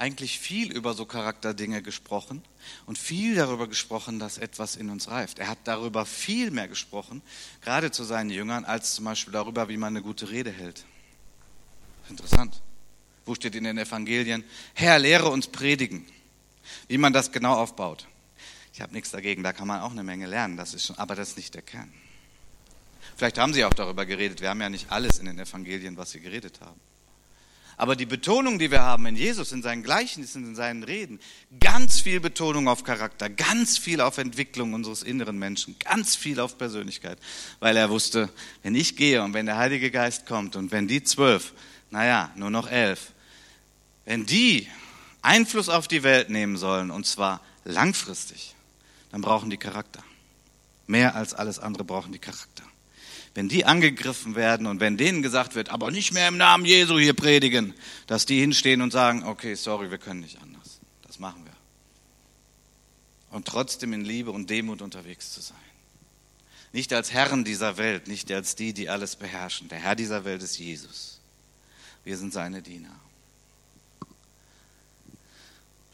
eigentlich 0.01 0.39
viel 0.39 0.73
über 0.73 0.95
so 0.95 1.05
Charakterdinge 1.05 1.83
gesprochen 1.83 2.43
und 2.87 2.97
viel 2.97 3.35
darüber 3.35 3.69
gesprochen, 3.69 4.19
dass 4.19 4.39
etwas 4.39 4.77
in 4.77 4.89
uns 4.89 5.09
reift. 5.09 5.39
Er 5.39 5.49
hat 5.49 5.59
darüber 5.65 6.07
viel 6.07 6.51
mehr 6.51 6.69
gesprochen, 6.69 7.21
gerade 7.61 7.91
zu 7.91 8.05
seinen 8.05 8.31
Jüngern, 8.31 8.65
als 8.65 8.95
zum 8.95 9.05
Beispiel 9.05 9.33
darüber, 9.33 9.69
wie 9.69 9.77
man 9.77 9.95
eine 9.95 10.03
gute 10.03 10.31
Rede 10.31 10.51
hält. 10.51 10.85
Interessant. 12.09 12.63
Wo 13.27 13.35
steht 13.35 13.55
in 13.55 13.65
den 13.65 13.77
Evangelien? 13.77 14.43
Herr, 14.75 14.99
lehre 14.99 15.29
uns 15.29 15.47
predigen, 15.47 16.07
wie 16.89 16.99
man 16.99 17.13
das 17.13 17.31
genau 17.31 17.55
aufbaut. 17.55 18.09
Ich 18.73 18.81
habe 18.81 18.95
nichts 18.95 19.11
dagegen, 19.11 19.43
da 19.43 19.53
kann 19.53 19.69
man 19.69 19.83
auch 19.83 19.91
eine 19.91 20.03
Menge 20.03 20.27
lernen, 20.27 20.57
das 20.57 20.73
ist 20.73 20.87
schon, 20.87 20.99
aber 20.99 21.15
das 21.15 21.31
ist 21.31 21.37
nicht 21.37 21.55
der 21.55 21.63
Kern. 21.63 21.93
Vielleicht 23.17 23.39
haben 23.39 23.53
sie 23.53 23.67
auch 23.67 23.75
darüber 23.75 24.07
geredet, 24.07 24.41
wir 24.41 24.49
haben 24.49 24.63
ja 24.63 24.71
nicht 24.71 24.91
alles 24.91 25.19
in 25.19 25.27
den 25.27 25.39
Evangelien, 25.39 25.99
was 25.99 26.13
sie 26.13 26.21
geredet 26.21 26.61
haben. 26.63 26.81
Aber 27.81 27.97
die 27.97 28.05
Betonung, 28.05 28.59
die 28.59 28.71
wir 28.71 28.83
haben 28.83 29.07
in 29.07 29.17
Jesus, 29.17 29.53
in 29.53 29.63
seinen 29.63 29.83
Gleichnissen, 29.83 30.45
in 30.45 30.55
seinen 30.55 30.83
Reden, 30.83 31.19
ganz 31.61 31.99
viel 31.99 32.21
Betonung 32.21 32.69
auf 32.69 32.85
Charakter, 32.85 33.31
ganz 33.31 33.79
viel 33.79 34.03
auf 34.03 34.19
Entwicklung 34.19 34.75
unseres 34.75 35.03
inneren 35.03 35.39
Menschen, 35.39 35.77
ganz 35.79 36.15
viel 36.15 36.41
auf 36.41 36.59
Persönlichkeit, 36.59 37.19
weil 37.59 37.79
er 37.79 37.89
wusste, 37.89 38.29
wenn 38.63 38.75
ich 38.75 38.97
gehe 38.97 39.23
und 39.23 39.33
wenn 39.33 39.47
der 39.47 39.57
Heilige 39.57 39.91
Geist 39.91 40.27
kommt 40.27 40.57
und 40.57 40.73
wenn 40.73 40.89
die 40.89 41.03
zwölf, 41.03 41.55
naja, 41.89 42.31
nur 42.37 42.51
noch 42.51 42.71
elf, 42.71 43.13
wenn 44.05 44.27
die 44.27 44.69
Einfluss 45.23 45.71
auf 45.71 45.89
die 45.89 46.03
Welt 46.03 46.29
nehmen 46.29 46.59
sollen, 46.59 46.91
und 46.91 47.07
zwar 47.07 47.41
langfristig, 47.65 48.55
dann 49.11 49.23
brauchen 49.23 49.49
die 49.49 49.57
Charakter. 49.57 50.05
Mehr 50.87 51.15
als 51.15 51.33
alles 51.33 51.59
andere 51.59 51.85
brauchen 51.85 52.13
die 52.13 52.19
Charakter 52.19 52.65
wenn 53.35 53.49
die 53.49 53.65
angegriffen 53.65 54.35
werden 54.35 54.67
und 54.67 54.81
wenn 54.81 54.97
denen 54.97 55.23
gesagt 55.23 55.55
wird, 55.55 55.69
aber 55.69 55.91
nicht 55.91 56.13
mehr 56.13 56.29
im 56.29 56.37
Namen 56.37 56.65
Jesu 56.65 56.99
hier 56.99 57.15
predigen, 57.15 57.75
dass 58.07 58.27
die 58.27 58.41
hinstehen 58.41 58.83
und 58.83 58.93
sagen, 58.93 59.25
okay, 59.25 59.55
sorry, 59.55 59.91
wir 59.91 59.99
können 59.99 60.21
nicht 60.21 60.41
anders. 60.43 60.81
Das 61.07 61.19
machen 61.19 61.45
wir. 61.45 61.53
Und 63.31 63.47
trotzdem 63.47 63.93
in 63.93 64.05
Liebe 64.05 64.33
und 64.33 64.51
Demut 64.51 64.83
unterwegs 64.83 65.33
zu 65.33 65.41
sein. 65.41 65.57
Nicht 66.73 66.93
als 66.93 67.13
Herren 67.13 67.45
dieser 67.45 67.77
Welt, 67.77 68.09
nicht 68.09 68.31
als 68.33 68.57
die, 68.57 68.73
die 68.73 68.89
alles 68.89 69.17
beherrschen. 69.17 69.69
Der 69.69 69.79
Herr 69.79 69.95
dieser 69.95 70.25
Welt 70.25 70.43
ist 70.43 70.59
Jesus. 70.59 71.21
Wir 72.05 72.17
sind 72.17 72.33
seine 72.33 72.63
Diener. 72.63 72.99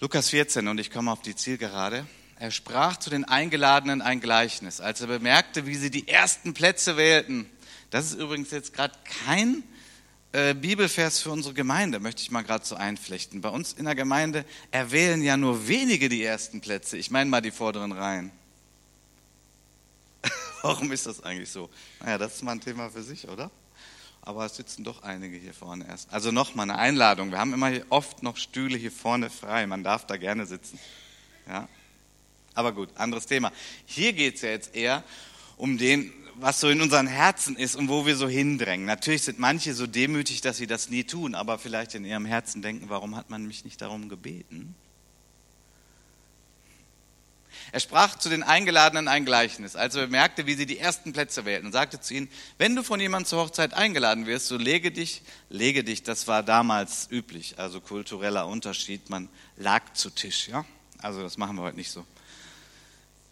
Lukas 0.00 0.28
14, 0.30 0.68
und 0.68 0.78
ich 0.78 0.90
komme 0.90 1.10
auf 1.10 1.22
die 1.22 1.34
Zielgerade. 1.34 2.06
Er 2.38 2.50
sprach 2.50 2.98
zu 2.98 3.08
den 3.08 3.24
Eingeladenen 3.24 4.02
ein 4.02 4.20
Gleichnis, 4.20 4.80
als 4.80 5.00
er 5.00 5.06
bemerkte, 5.06 5.66
wie 5.66 5.74
sie 5.74 5.90
die 5.90 6.06
ersten 6.06 6.52
Plätze 6.52 6.96
wählten. 6.96 7.48
Das 7.90 8.06
ist 8.06 8.14
übrigens 8.14 8.50
jetzt 8.50 8.74
gerade 8.74 8.94
kein 9.24 9.62
äh, 10.32 10.52
Bibelvers 10.52 11.20
für 11.20 11.30
unsere 11.30 11.54
Gemeinde, 11.54 11.98
möchte 11.98 12.20
ich 12.20 12.30
mal 12.30 12.42
gerade 12.42 12.64
so 12.64 12.74
einflechten. 12.74 13.40
Bei 13.40 13.48
uns 13.48 13.72
in 13.72 13.86
der 13.86 13.94
Gemeinde 13.94 14.44
erwählen 14.70 15.22
ja 15.22 15.38
nur 15.38 15.66
wenige 15.66 16.10
die 16.10 16.22
ersten 16.22 16.60
Plätze. 16.60 16.98
Ich 16.98 17.10
meine 17.10 17.30
mal 17.30 17.40
die 17.40 17.50
vorderen 17.50 17.92
Reihen. 17.92 18.30
Warum 20.62 20.92
ist 20.92 21.06
das 21.06 21.22
eigentlich 21.22 21.50
so? 21.50 21.70
Naja, 22.00 22.18
das 22.18 22.34
ist 22.34 22.42
mal 22.42 22.52
ein 22.52 22.60
Thema 22.60 22.90
für 22.90 23.02
sich, 23.02 23.26
oder? 23.28 23.50
Aber 24.20 24.44
es 24.44 24.56
sitzen 24.56 24.84
doch 24.84 25.02
einige 25.02 25.38
hier 25.38 25.54
vorne 25.54 25.86
erst. 25.86 26.12
Also 26.12 26.32
nochmal 26.32 26.68
eine 26.68 26.78
Einladung. 26.78 27.30
Wir 27.30 27.38
haben 27.38 27.54
immer 27.54 27.72
oft 27.88 28.22
noch 28.22 28.36
Stühle 28.36 28.76
hier 28.76 28.92
vorne 28.92 29.30
frei. 29.30 29.66
Man 29.66 29.84
darf 29.84 30.06
da 30.06 30.18
gerne 30.18 30.44
sitzen. 30.44 30.78
Ja, 31.48 31.66
aber 32.56 32.72
gut, 32.72 32.88
anderes 32.96 33.26
Thema. 33.26 33.52
Hier 33.84 34.12
geht 34.12 34.36
es 34.36 34.42
ja 34.42 34.48
jetzt 34.48 34.74
eher 34.74 35.04
um 35.56 35.78
den, 35.78 36.12
was 36.34 36.60
so 36.60 36.68
in 36.68 36.80
unseren 36.80 37.06
Herzen 37.06 37.56
ist 37.56 37.76
und 37.76 37.88
wo 37.88 38.06
wir 38.06 38.16
so 38.16 38.28
hindrängen. 38.28 38.86
Natürlich 38.86 39.22
sind 39.22 39.38
manche 39.38 39.74
so 39.74 39.86
demütig, 39.86 40.40
dass 40.40 40.56
sie 40.56 40.66
das 40.66 40.90
nie 40.90 41.04
tun, 41.04 41.34
aber 41.34 41.58
vielleicht 41.58 41.94
in 41.94 42.04
ihrem 42.04 42.26
Herzen 42.26 42.62
denken, 42.62 42.88
warum 42.88 43.14
hat 43.14 43.30
man 43.30 43.46
mich 43.46 43.64
nicht 43.64 43.80
darum 43.80 44.08
gebeten? 44.08 44.74
Er 47.72 47.80
sprach 47.80 48.16
zu 48.16 48.28
den 48.28 48.42
Eingeladenen 48.42 49.08
ein 49.08 49.24
Gleichnis, 49.24 49.76
als 49.76 49.94
er 49.96 50.06
bemerkte, 50.06 50.46
wie 50.46 50.54
sie 50.54 50.66
die 50.66 50.78
ersten 50.78 51.12
Plätze 51.12 51.44
wählten 51.44 51.66
und 51.66 51.72
sagte 51.72 52.00
zu 52.00 52.14
ihnen, 52.14 52.28
wenn 52.58 52.76
du 52.76 52.82
von 52.82 53.00
jemandem 53.00 53.26
zur 53.26 53.42
Hochzeit 53.42 53.74
eingeladen 53.74 54.26
wirst, 54.26 54.46
so 54.46 54.56
lege 54.56 54.92
dich, 54.92 55.22
lege 55.48 55.82
dich, 55.84 56.02
das 56.02 56.28
war 56.28 56.42
damals 56.42 57.08
üblich, 57.10 57.58
also 57.58 57.80
kultureller 57.80 58.46
Unterschied, 58.46 59.10
man 59.10 59.28
lag 59.56 59.92
zu 59.94 60.10
Tisch, 60.10 60.48
ja? 60.48 60.64
Also 60.98 61.22
das 61.22 61.36
machen 61.36 61.56
wir 61.56 61.62
heute 61.62 61.76
nicht 61.76 61.90
so. 61.90 62.06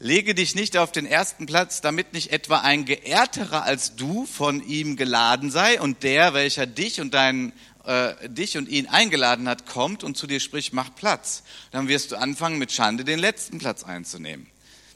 Lege 0.05 0.35
dich 0.35 0.55
nicht 0.55 0.77
auf 0.77 0.93
den 0.93 1.07
ersten 1.07 1.47
Platz, 1.47 1.81
damit 1.81 2.13
nicht 2.13 2.31
etwa 2.31 2.59
ein 2.59 2.85
Geehrterer 2.85 3.63
als 3.63 3.97
du 3.97 4.27
von 4.27 4.63
ihm 4.63 4.97
geladen 4.97 5.51
sei 5.51 5.81
und 5.81 6.03
der, 6.03 6.35
welcher 6.35 6.67
dich 6.67 7.01
und 7.01 7.15
deinen 7.15 7.55
äh, 7.87 8.29
dich 8.29 8.59
und 8.59 8.69
ihn 8.69 8.87
eingeladen 8.87 9.49
hat, 9.49 9.65
kommt 9.65 10.05
und 10.05 10.19
zu 10.19 10.27
dir 10.27 10.41
spricht, 10.41 10.75
mach 10.75 10.95
Platz. 10.95 11.43
Dann 11.71 11.89
wirst 11.89 12.13
du 12.13 12.17
anfangen, 12.17 12.59
mit 12.59 12.71
Schande 12.71 13.05
den 13.05 13.19
letzten 13.19 13.57
Platz 13.57 13.83
einzunehmen. 13.83 14.47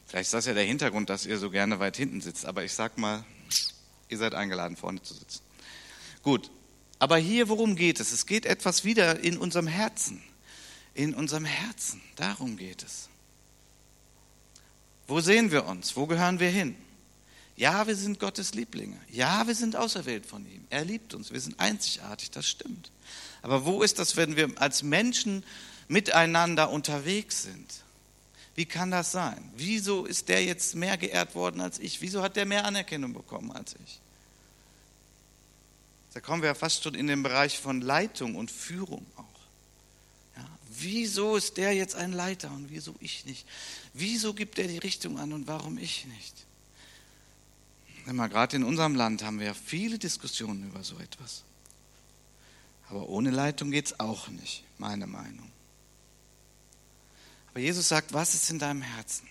Vielleicht 0.06 0.26
ist 0.26 0.34
das 0.34 0.44
ja 0.44 0.52
der 0.52 0.64
Hintergrund, 0.64 1.08
dass 1.08 1.24
ihr 1.24 1.38
so 1.38 1.48
gerne 1.48 1.80
weit 1.80 1.96
hinten 1.96 2.20
sitzt, 2.20 2.44
aber 2.44 2.64
ich 2.64 2.74
sag 2.74 2.98
mal, 2.98 3.24
ihr 4.10 4.18
seid 4.18 4.34
eingeladen, 4.34 4.76
vorne 4.76 5.00
zu 5.00 5.14
sitzen. 5.14 5.40
Gut, 6.22 6.50
aber 6.98 7.16
hier, 7.16 7.48
worum 7.48 7.76
geht 7.76 7.98
es? 7.98 8.12
Es 8.12 8.26
geht 8.26 8.44
etwas 8.44 8.84
wieder 8.84 9.20
in 9.20 9.38
unserem 9.38 9.68
Herzen. 9.68 10.22
In 10.92 11.14
unserem 11.14 11.46
Herzen, 11.46 12.02
darum 12.16 12.58
geht 12.58 12.82
es. 12.82 13.08
Wo 15.08 15.20
sehen 15.20 15.50
wir 15.50 15.66
uns? 15.66 15.96
Wo 15.96 16.06
gehören 16.06 16.38
wir 16.38 16.50
hin? 16.50 16.76
Ja, 17.56 17.86
wir 17.88 17.96
sind 17.96 18.20
Gottes 18.20 18.54
Lieblinge. 18.54 19.00
Ja, 19.10 19.46
wir 19.46 19.54
sind 19.54 19.74
auserwählt 19.74 20.26
von 20.26 20.46
ihm. 20.46 20.64
Er 20.70 20.84
liebt 20.84 21.12
uns. 21.14 21.32
Wir 21.32 21.40
sind 21.40 21.58
einzigartig, 21.58 22.30
das 22.30 22.46
stimmt. 22.46 22.92
Aber 23.42 23.64
wo 23.64 23.82
ist 23.82 23.98
das, 23.98 24.16
wenn 24.16 24.36
wir 24.36 24.50
als 24.60 24.82
Menschen 24.84 25.42
miteinander 25.88 26.70
unterwegs 26.70 27.42
sind? 27.42 27.82
Wie 28.54 28.66
kann 28.66 28.90
das 28.90 29.10
sein? 29.12 29.50
Wieso 29.56 30.04
ist 30.04 30.28
der 30.28 30.44
jetzt 30.44 30.74
mehr 30.74 30.96
geehrt 30.96 31.34
worden 31.34 31.60
als 31.60 31.78
ich? 31.78 32.00
Wieso 32.00 32.22
hat 32.22 32.36
der 32.36 32.44
mehr 32.44 32.64
Anerkennung 32.64 33.14
bekommen 33.14 33.50
als 33.50 33.74
ich? 33.84 34.00
Da 36.12 36.20
kommen 36.20 36.42
wir 36.42 36.48
ja 36.48 36.54
fast 36.54 36.82
schon 36.82 36.94
in 36.94 37.06
den 37.06 37.22
Bereich 37.22 37.58
von 37.58 37.80
Leitung 37.80 38.34
und 38.34 38.50
Führung 38.50 39.06
auch. 39.16 39.37
Wieso 40.80 41.36
ist 41.36 41.56
der 41.56 41.72
jetzt 41.72 41.94
ein 41.94 42.12
Leiter 42.12 42.50
und 42.50 42.70
wieso 42.70 42.94
ich 43.00 43.24
nicht? 43.24 43.46
Wieso 43.94 44.34
gibt 44.34 44.58
er 44.58 44.68
die 44.68 44.78
Richtung 44.78 45.18
an 45.18 45.32
und 45.32 45.46
warum 45.46 45.78
ich 45.78 46.06
nicht? 46.06 46.34
Gerade 48.06 48.56
in 48.56 48.64
unserem 48.64 48.94
Land 48.94 49.22
haben 49.22 49.38
wir 49.38 49.54
viele 49.54 49.98
Diskussionen 49.98 50.66
über 50.68 50.82
so 50.82 50.98
etwas. 50.98 51.44
Aber 52.88 53.08
ohne 53.08 53.30
Leitung 53.30 53.70
geht 53.70 53.86
es 53.86 54.00
auch 54.00 54.28
nicht, 54.28 54.64
meine 54.78 55.06
Meinung. 55.06 55.50
Aber 57.50 57.60
Jesus 57.60 57.88
sagt, 57.88 58.12
was 58.12 58.34
ist 58.34 58.50
in 58.50 58.58
deinem 58.58 58.82
Herzen? 58.82 59.28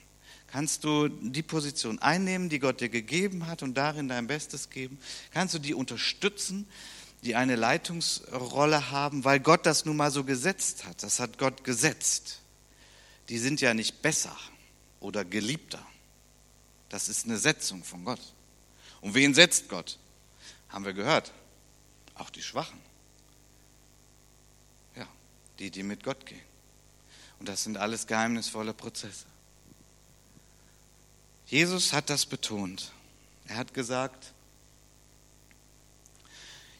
Kannst 0.47 0.83
du 0.83 1.07
die 1.09 1.43
Position 1.43 1.99
einnehmen, 1.99 2.49
die 2.49 2.59
Gott 2.59 2.79
dir 2.79 2.89
gegeben 2.89 3.47
hat 3.47 3.63
und 3.63 3.75
darin 3.75 4.07
dein 4.07 4.27
Bestes 4.27 4.69
geben? 4.69 4.97
Kannst 5.31 5.53
du 5.55 5.59
die 5.59 5.73
unterstützen? 5.73 6.67
Die 7.23 7.35
eine 7.35 7.55
Leitungsrolle 7.55 8.91
haben, 8.91 9.23
weil 9.23 9.39
Gott 9.39 9.65
das 9.65 9.85
nun 9.85 9.97
mal 9.97 10.11
so 10.11 10.23
gesetzt 10.23 10.85
hat. 10.85 11.01
Das 11.03 11.19
hat 11.19 11.37
Gott 11.37 11.63
gesetzt. 11.63 12.41
Die 13.29 13.39
sind 13.39 13.59
ja 13.59 13.73
nicht 13.73 14.01
besser 14.01 14.35
oder 14.99 15.25
geliebter. 15.25 15.85
Das 16.89 17.09
ist 17.09 17.25
eine 17.25 17.37
Setzung 17.37 17.83
von 17.83 18.05
Gott. 18.05 18.21
Und 19.01 19.13
wen 19.13 19.33
setzt 19.33 19.69
Gott? 19.69 19.97
Haben 20.69 20.85
wir 20.85 20.93
gehört. 20.93 21.33
Auch 22.15 22.29
die 22.29 22.41
Schwachen. 22.41 22.79
Ja, 24.95 25.07
die, 25.59 25.71
die 25.71 25.83
mit 25.83 26.03
Gott 26.03 26.25
gehen. 26.25 26.41
Und 27.39 27.49
das 27.49 27.63
sind 27.63 27.77
alles 27.77 28.07
geheimnisvolle 28.07 28.73
Prozesse. 28.73 29.25
Jesus 31.45 31.93
hat 31.93 32.09
das 32.09 32.25
betont. 32.25 32.91
Er 33.47 33.57
hat 33.57 33.73
gesagt, 33.73 34.33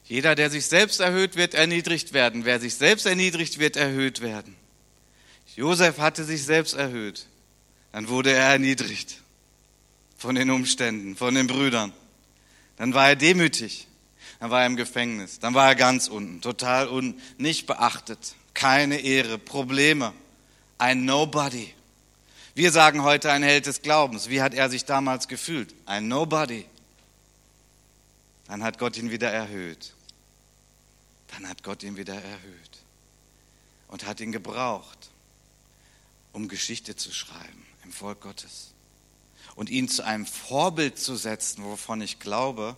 jeder, 0.08 0.36
der 0.36 0.50
sich 0.50 0.66
selbst 0.68 1.02
erhöht, 1.02 1.36
wird 1.36 1.54
erniedrigt 1.54 2.14
werden. 2.14 2.46
Wer 2.46 2.60
sich 2.60 2.76
selbst 2.76 3.06
erniedrigt, 3.06 3.60
wird 3.60 3.76
erhöht 3.76 4.22
werden. 4.22 4.56
Josef 5.56 5.98
hatte 5.98 6.24
sich 6.24 6.44
selbst 6.44 6.76
erhöht. 6.76 7.26
Dann 7.92 8.08
wurde 8.08 8.32
er 8.32 8.52
erniedrigt 8.52 9.22
von 10.18 10.36
den 10.36 10.50
Umständen, 10.50 11.18
von 11.18 11.36
den 11.36 11.48
Brüdern. 11.48 11.92
Dann 12.78 12.94
war 12.94 13.10
er 13.10 13.16
demütig. 13.16 13.88
Dann 14.40 14.50
war 14.50 14.62
er 14.62 14.68
im 14.68 14.78
Gefängnis. 14.78 15.40
Dann 15.40 15.54
war 15.54 15.68
er 15.68 15.76
ganz 15.76 16.08
unten, 16.08 16.42
total 16.42 16.88
unten, 16.88 17.22
nicht 17.38 17.66
beachtet. 17.66 18.36
Keine 18.54 19.00
Ehre, 19.00 19.38
Probleme. 19.38 20.14
Ein 20.78 21.06
Nobody. 21.06 21.74
Wir 22.56 22.72
sagen 22.72 23.04
heute 23.04 23.32
ein 23.32 23.44
Held 23.44 23.66
des 23.66 23.82
Glaubens. 23.82 24.30
Wie 24.30 24.42
hat 24.42 24.54
er 24.54 24.70
sich 24.70 24.86
damals 24.86 25.28
gefühlt? 25.28 25.74
Ein 25.86 26.08
Nobody. 26.08 26.66
Dann 28.48 28.64
hat 28.64 28.78
Gott 28.78 28.96
ihn 28.96 29.12
wieder 29.12 29.32
erhöht 29.32 29.97
dann 31.38 31.48
hat 31.48 31.62
Gott 31.62 31.84
ihn 31.84 31.98
wieder 31.98 32.16
erhöht 32.16 32.80
und 33.90 34.08
hat 34.08 34.20
ihn 34.22 34.32
gebraucht, 34.32 35.12
um 36.34 36.48
Geschichte 36.48 36.96
zu 36.96 37.14
schreiben 37.14 37.64
im 37.84 37.92
Volk 37.92 38.22
Gottes 38.22 38.74
und 39.56 39.70
ihn 39.70 39.88
zu 39.88 40.04
einem 40.04 40.26
Vorbild 40.26 40.98
zu 40.98 41.16
setzen, 41.16 41.64
wovon 41.64 42.02
ich 42.02 42.20
glaube, 42.20 42.76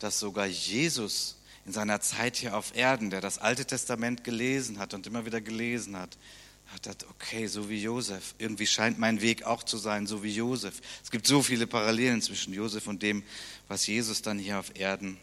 dass 0.00 0.18
sogar 0.18 0.46
Jesus 0.46 1.36
in 1.66 1.72
seiner 1.72 2.00
Zeit 2.00 2.36
hier 2.36 2.56
auf 2.56 2.74
Erden, 2.74 3.10
der 3.10 3.20
das 3.20 3.38
Alte 3.38 3.64
Testament 3.64 4.24
gelesen 4.24 4.80
hat 4.80 4.92
und 4.92 5.06
immer 5.06 5.24
wieder 5.24 5.40
gelesen 5.40 5.96
hat, 5.96 6.18
hat 6.66 6.88
er, 6.88 6.96
okay, 7.10 7.46
so 7.46 7.68
wie 7.68 7.80
Josef, 7.80 8.34
irgendwie 8.38 8.66
scheint 8.66 8.98
mein 8.98 9.20
Weg 9.20 9.44
auch 9.44 9.62
zu 9.62 9.76
sein, 9.78 10.08
so 10.08 10.24
wie 10.24 10.34
Josef. 10.34 10.80
Es 11.04 11.12
gibt 11.12 11.28
so 11.28 11.42
viele 11.42 11.68
Parallelen 11.68 12.22
zwischen 12.22 12.52
Josef 12.54 12.88
und 12.88 13.02
dem, 13.02 13.22
was 13.68 13.86
Jesus 13.86 14.20
dann 14.20 14.40
hier 14.40 14.58
auf 14.58 14.74
Erden 14.74 15.16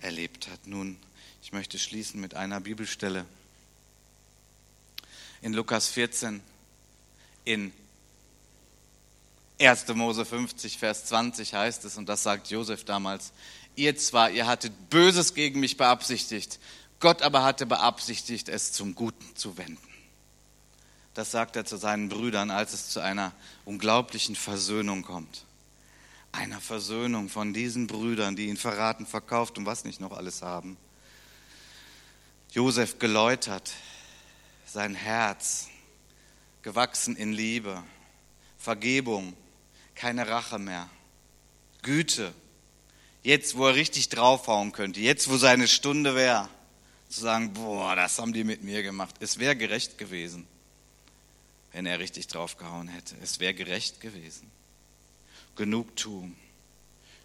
erlebt 0.00 0.48
hat. 0.48 0.66
Nun, 0.66 0.96
ich 1.46 1.52
möchte 1.52 1.78
schließen 1.78 2.20
mit 2.20 2.34
einer 2.34 2.58
Bibelstelle. 2.58 3.24
In 5.42 5.52
Lukas 5.52 5.86
14, 5.86 6.42
in 7.44 7.72
1. 9.60 9.86
Mose 9.94 10.24
50, 10.24 10.76
Vers 10.76 11.04
20 11.04 11.54
heißt 11.54 11.84
es, 11.84 11.98
und 11.98 12.08
das 12.08 12.24
sagt 12.24 12.50
Josef 12.50 12.82
damals, 12.82 13.30
ihr 13.76 13.96
zwar, 13.96 14.32
ihr 14.32 14.48
hattet 14.48 14.90
Böses 14.90 15.34
gegen 15.34 15.60
mich 15.60 15.76
beabsichtigt, 15.76 16.58
Gott 16.98 17.22
aber 17.22 17.44
hatte 17.44 17.64
beabsichtigt, 17.64 18.48
es 18.48 18.72
zum 18.72 18.96
Guten 18.96 19.36
zu 19.36 19.56
wenden. 19.56 19.78
Das 21.14 21.30
sagt 21.30 21.54
er 21.54 21.64
zu 21.64 21.76
seinen 21.76 22.08
Brüdern, 22.08 22.50
als 22.50 22.72
es 22.72 22.88
zu 22.88 22.98
einer 22.98 23.30
unglaublichen 23.64 24.34
Versöhnung 24.34 25.02
kommt. 25.02 25.44
Einer 26.32 26.60
Versöhnung 26.60 27.28
von 27.28 27.54
diesen 27.54 27.86
Brüdern, 27.86 28.34
die 28.34 28.46
ihn 28.46 28.56
verraten, 28.56 29.06
verkauft 29.06 29.58
und 29.58 29.64
was 29.64 29.84
nicht 29.84 30.00
noch 30.00 30.10
alles 30.10 30.42
haben. 30.42 30.76
Josef 32.56 32.98
geläutert, 32.98 33.70
sein 34.64 34.94
Herz 34.94 35.68
gewachsen 36.62 37.14
in 37.14 37.34
Liebe, 37.34 37.84
Vergebung, 38.56 39.36
keine 39.94 40.26
Rache 40.26 40.58
mehr, 40.58 40.88
Güte. 41.82 42.32
Jetzt, 43.22 43.58
wo 43.58 43.66
er 43.66 43.74
richtig 43.74 44.08
draufhauen 44.08 44.72
könnte, 44.72 45.00
jetzt, 45.00 45.28
wo 45.28 45.36
seine 45.36 45.68
Stunde 45.68 46.14
wäre, 46.14 46.48
zu 47.10 47.20
sagen, 47.20 47.52
boah, 47.52 47.94
das 47.94 48.18
haben 48.18 48.32
die 48.32 48.42
mit 48.42 48.62
mir 48.62 48.82
gemacht. 48.82 49.16
Es 49.20 49.38
wäre 49.38 49.54
gerecht 49.54 49.98
gewesen, 49.98 50.46
wenn 51.72 51.84
er 51.84 51.98
richtig 51.98 52.26
draufgehauen 52.26 52.88
hätte. 52.88 53.16
Es 53.22 53.38
wäre 53.38 53.52
gerecht 53.52 54.00
gewesen. 54.00 54.50
Genugtuung. 55.56 56.34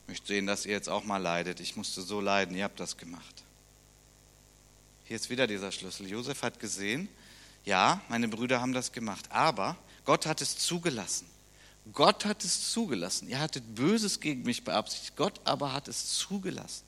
Ich 0.02 0.10
möchte 0.10 0.28
sehen, 0.28 0.46
dass 0.46 0.66
ihr 0.66 0.74
jetzt 0.74 0.90
auch 0.90 1.06
mal 1.06 1.20
leidet. 1.20 1.62
Ich 1.62 1.78
musste 1.78 2.02
so 2.02 2.20
leiden, 2.20 2.54
ihr 2.54 2.66
habt 2.66 2.82
das 2.82 2.98
gemacht. 2.98 3.46
Hier 5.12 5.18
ist 5.18 5.30
wieder 5.30 5.46
dieser 5.46 5.74
Schlüssel. 5.74 6.08
Josef 6.08 6.42
hat 6.42 6.62
gesehen, 6.62 7.10
ja, 7.66 8.00
meine 8.08 8.30
Brüder 8.30 8.62
haben 8.62 8.72
das 8.72 8.94
gemacht, 8.94 9.26
aber 9.30 9.76
Gott 10.06 10.26
hat 10.26 10.40
es 10.40 10.58
zugelassen. 10.58 11.28
Gott 11.92 12.24
hat 12.24 12.46
es 12.46 12.72
zugelassen. 12.72 13.28
Ihr 13.28 13.42
hattet 13.42 13.76
Böses 13.76 14.22
gegen 14.22 14.44
mich 14.44 14.64
beabsichtigt. 14.64 15.18
Gott 15.18 15.42
aber 15.44 15.74
hat 15.74 15.90
es 15.90 16.18
zugelassen. 16.18 16.86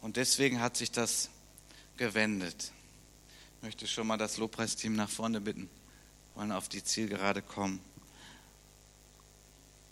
Und 0.00 0.16
deswegen 0.16 0.58
hat 0.58 0.74
sich 0.74 0.90
das 0.90 1.28
gewendet. 1.98 2.72
Ich 3.58 3.62
möchte 3.64 3.86
schon 3.86 4.06
mal 4.06 4.16
das 4.16 4.38
Lobpreisteam 4.38 4.96
nach 4.96 5.10
vorne 5.10 5.38
bitten. 5.38 5.68
Wir 6.32 6.40
wollen 6.40 6.52
auf 6.52 6.70
die 6.70 6.82
Zielgerade 6.82 7.42
kommen. 7.42 7.78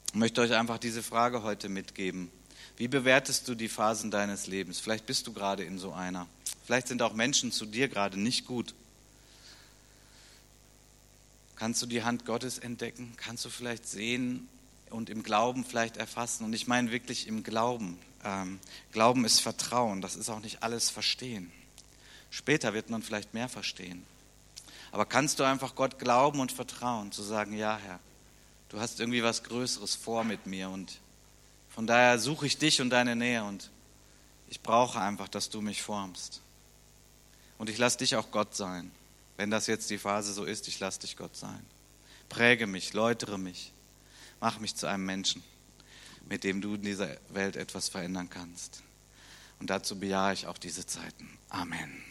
Ich 0.07 0.15
möchte 0.15 0.41
euch 0.41 0.55
einfach 0.55 0.79
diese 0.79 1.03
Frage 1.03 1.43
heute 1.43 1.69
mitgeben. 1.69 2.33
Wie 2.81 2.89
bewertest 2.89 3.47
du 3.47 3.55
die 3.55 3.69
Phasen 3.69 4.11
deines 4.11 4.47
Lebens? 4.47 4.81
Vielleicht 4.81 5.05
bist 5.05 5.27
du 5.27 5.35
gerade 5.35 5.63
in 5.65 5.79
so 5.79 5.93
einer. 5.93 6.27
Vielleicht 6.65 6.89
sind 6.89 7.03
auch 7.03 7.13
Menschen 7.13 7.53
zu 7.53 7.67
dir 7.67 7.89
gerade 7.89 8.19
nicht 8.19 8.47
gut. 8.47 8.75
Kannst 11.57 11.83
du 11.83 11.87
die 11.87 12.05
Hand 12.05 12.25
Gottes 12.25 12.57
entdecken? 12.57 13.13
Kannst 13.19 13.45
du 13.45 13.51
vielleicht 13.51 13.87
sehen 13.87 14.49
und 14.89 15.11
im 15.11 15.23
Glauben 15.23 15.67
vielleicht 15.67 15.99
erfassen? 15.99 16.43
Und 16.43 16.55
ich 16.55 16.69
meine 16.69 16.91
wirklich 16.91 17.27
im 17.27 17.43
Glauben. 17.43 17.99
Ähm, 18.25 18.59
Glauben 18.93 19.27
ist 19.27 19.41
Vertrauen, 19.41 20.01
das 20.01 20.17
ist 20.17 20.31
auch 20.31 20.41
nicht 20.41 20.63
alles 20.63 20.89
verstehen. 20.89 21.53
Später 22.31 22.73
wird 22.73 22.89
man 22.89 23.03
vielleicht 23.03 23.35
mehr 23.35 23.51
verstehen. 23.51 24.07
Aber 24.91 25.05
kannst 25.05 25.39
du 25.39 25.45
einfach 25.45 25.75
Gott 25.75 25.99
glauben 25.99 26.41
und 26.41 26.51
vertrauen, 26.51 27.13
zu 27.13 27.23
sagen, 27.23 27.53
ja 27.53 27.77
Herr, 27.77 28.01
du 28.71 28.81
hast 28.81 29.01
irgendwie 29.01 29.23
was 29.23 29.43
Größeres 29.43 29.97
vor 29.97 30.25
mit 30.25 30.47
mir 30.47 30.71
und 30.71 30.99
von 31.81 31.87
daher 31.87 32.19
suche 32.19 32.47
ich 32.47 32.59
dich 32.59 32.83
und 32.83 32.91
deine 32.91 33.17
Nähe 33.17 33.43
und 33.43 33.71
ich 34.51 34.61
brauche 34.61 35.01
einfach, 35.01 35.29
dass 35.29 35.49
du 35.49 35.63
mich 35.63 35.81
formst. 35.81 36.43
Und 37.57 37.71
ich 37.71 37.79
lasse 37.79 37.97
dich 37.97 38.17
auch 38.17 38.31
Gott 38.31 38.55
sein. 38.55 38.91
Wenn 39.39 39.51
das 39.51 39.67
jetzt 39.67 39.89
die 39.89 39.97
Phase 39.97 40.35
so 40.35 40.45
ist, 40.45 40.69
ich 40.69 40.79
lasse 40.79 41.01
dich 41.01 41.17
Gott 41.17 41.35
sein. 41.35 41.65
Präge 42.29 42.67
mich, 42.67 42.93
läutere 42.93 43.39
mich, 43.39 43.73
mach 44.41 44.59
mich 44.59 44.77
zu 44.77 44.89
einem 44.89 45.07
Menschen, 45.07 45.43
mit 46.29 46.45
dem 46.45 46.61
du 46.61 46.75
in 46.75 46.83
dieser 46.83 47.17
Welt 47.31 47.57
etwas 47.57 47.89
verändern 47.89 48.29
kannst. 48.29 48.83
Und 49.59 49.71
dazu 49.71 49.99
bejahe 49.99 50.35
ich 50.35 50.49
auch 50.49 50.59
diese 50.59 50.85
Zeiten. 50.85 51.39
Amen. 51.49 52.10